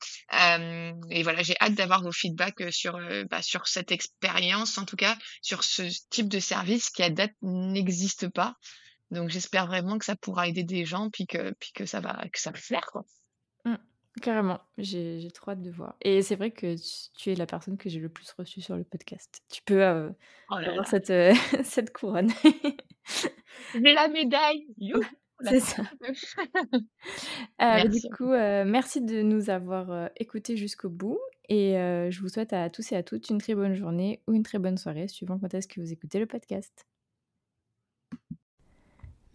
et 1.10 1.22
voilà, 1.22 1.42
j'ai 1.42 1.54
hâte 1.60 1.74
d'avoir 1.74 2.02
vos 2.02 2.12
feedbacks, 2.12 2.60
heu, 2.60 2.70
sur, 2.70 2.96
heu, 2.96 3.24
bah, 3.30 3.42
sur 3.42 3.66
cette 3.68 3.92
expérience, 3.92 4.78
en 4.78 4.84
tout 4.84 4.96
cas, 4.96 5.16
sur 5.42 5.64
ce 5.64 5.82
type 6.10 6.28
de 6.28 6.38
service 6.40 6.90
qui 6.90 7.02
à 7.02 7.10
date 7.10 7.32
n'existe 7.42 8.28
pas. 8.28 8.54
Donc 9.10 9.30
j'espère 9.30 9.66
vraiment 9.66 9.98
que 9.98 10.04
ça 10.04 10.16
pourra 10.16 10.48
aider 10.48 10.64
des 10.64 10.84
gens, 10.84 11.10
puis 11.10 11.26
que 11.26 11.52
puis 11.60 11.70
que 11.74 11.86
ça 11.86 12.00
va 12.00 12.24
que 12.32 12.40
ça 12.40 12.50
va 12.50 12.58
faire, 12.58 12.86
quoi. 12.86 13.04
Mmh, 13.64 13.76
carrément, 14.20 14.60
j'ai 14.78 15.28
trop 15.32 15.52
hâte 15.52 15.62
de 15.62 15.70
voir 15.70 15.96
et 16.02 16.22
c'est 16.22 16.36
vrai 16.36 16.50
que 16.50 16.74
tu 16.76 17.10
tu 17.16 17.30
es 17.32 17.34
la 17.36 17.46
personne 17.46 17.76
que 17.76 17.88
j'ai 17.88 18.00
le 18.00 18.08
plus 18.08 18.30
reçue 18.32 18.60
sur 18.60 18.76
le 18.76 18.84
podcast. 18.84 19.42
Tu 19.52 19.62
peux, 19.62 19.82
heu, 19.82 20.12
Oh 20.50 20.58
là 20.58 20.68
avoir 20.68 20.84
là! 20.84 20.90
cette, 20.90 21.12
cette 21.64 21.92
couronne. 21.92 22.32
J'ai 23.74 23.94
la 23.94 24.08
médaille! 24.08 24.66
Youhou! 24.78 25.02
C'est 25.44 25.60
ça. 25.60 25.82
Euh, 27.62 27.88
du 27.88 28.00
coup, 28.14 28.32
euh, 28.32 28.64
merci 28.66 29.00
de 29.00 29.22
nous 29.22 29.48
avoir, 29.48 29.90
euh, 29.90 30.08
écoutés 30.16 30.56
jusqu'au 30.56 30.90
bout 30.90 31.18
et 31.48 31.72
je 31.72 32.20
vous 32.20 32.28
souhaite 32.28 32.52
à 32.52 32.68
tous 32.68 32.92
et 32.92 32.96
à 32.96 33.02
toutes 33.02 33.30
une 33.30 33.38
très 33.38 33.54
bonne 33.54 33.74
journée 33.74 34.20
ou 34.26 34.34
une 34.34 34.42
très 34.42 34.58
bonne 34.58 34.76
soirée 34.76 35.08
suivant 35.08 35.38
quand 35.38 35.54
est-ce 35.54 35.66
que 35.68 35.80
vous 35.80 35.92
écoutez 35.92 36.18
le 36.18 36.26
podcast. 36.26 36.86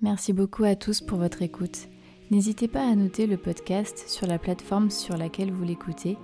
Merci 0.01 0.33
beaucoup 0.33 0.63
à 0.63 0.75
tous 0.75 1.01
pour 1.01 1.17
votre 1.17 1.41
écoute. 1.41 1.87
N'hésitez 2.29 2.67
pas 2.67 2.87
à 2.87 2.95
noter 2.95 3.27
le 3.27 3.37
podcast 3.37 4.07
sur 4.07 4.27
la 4.27 4.39
plateforme 4.39 4.91
sur 4.91 5.17
laquelle 5.17 5.51
vous 5.51 5.63
l'écoutez 5.63 6.17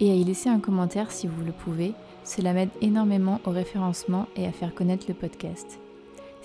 et 0.00 0.10
à 0.10 0.14
y 0.14 0.24
laisser 0.24 0.48
un 0.48 0.60
commentaire 0.60 1.12
si 1.12 1.26
vous 1.26 1.44
le 1.44 1.52
pouvez. 1.52 1.94
Cela 2.24 2.52
m'aide 2.52 2.70
énormément 2.80 3.40
au 3.44 3.50
référencement 3.50 4.26
et 4.36 4.46
à 4.46 4.52
faire 4.52 4.74
connaître 4.74 5.06
le 5.08 5.14
podcast. 5.14 5.78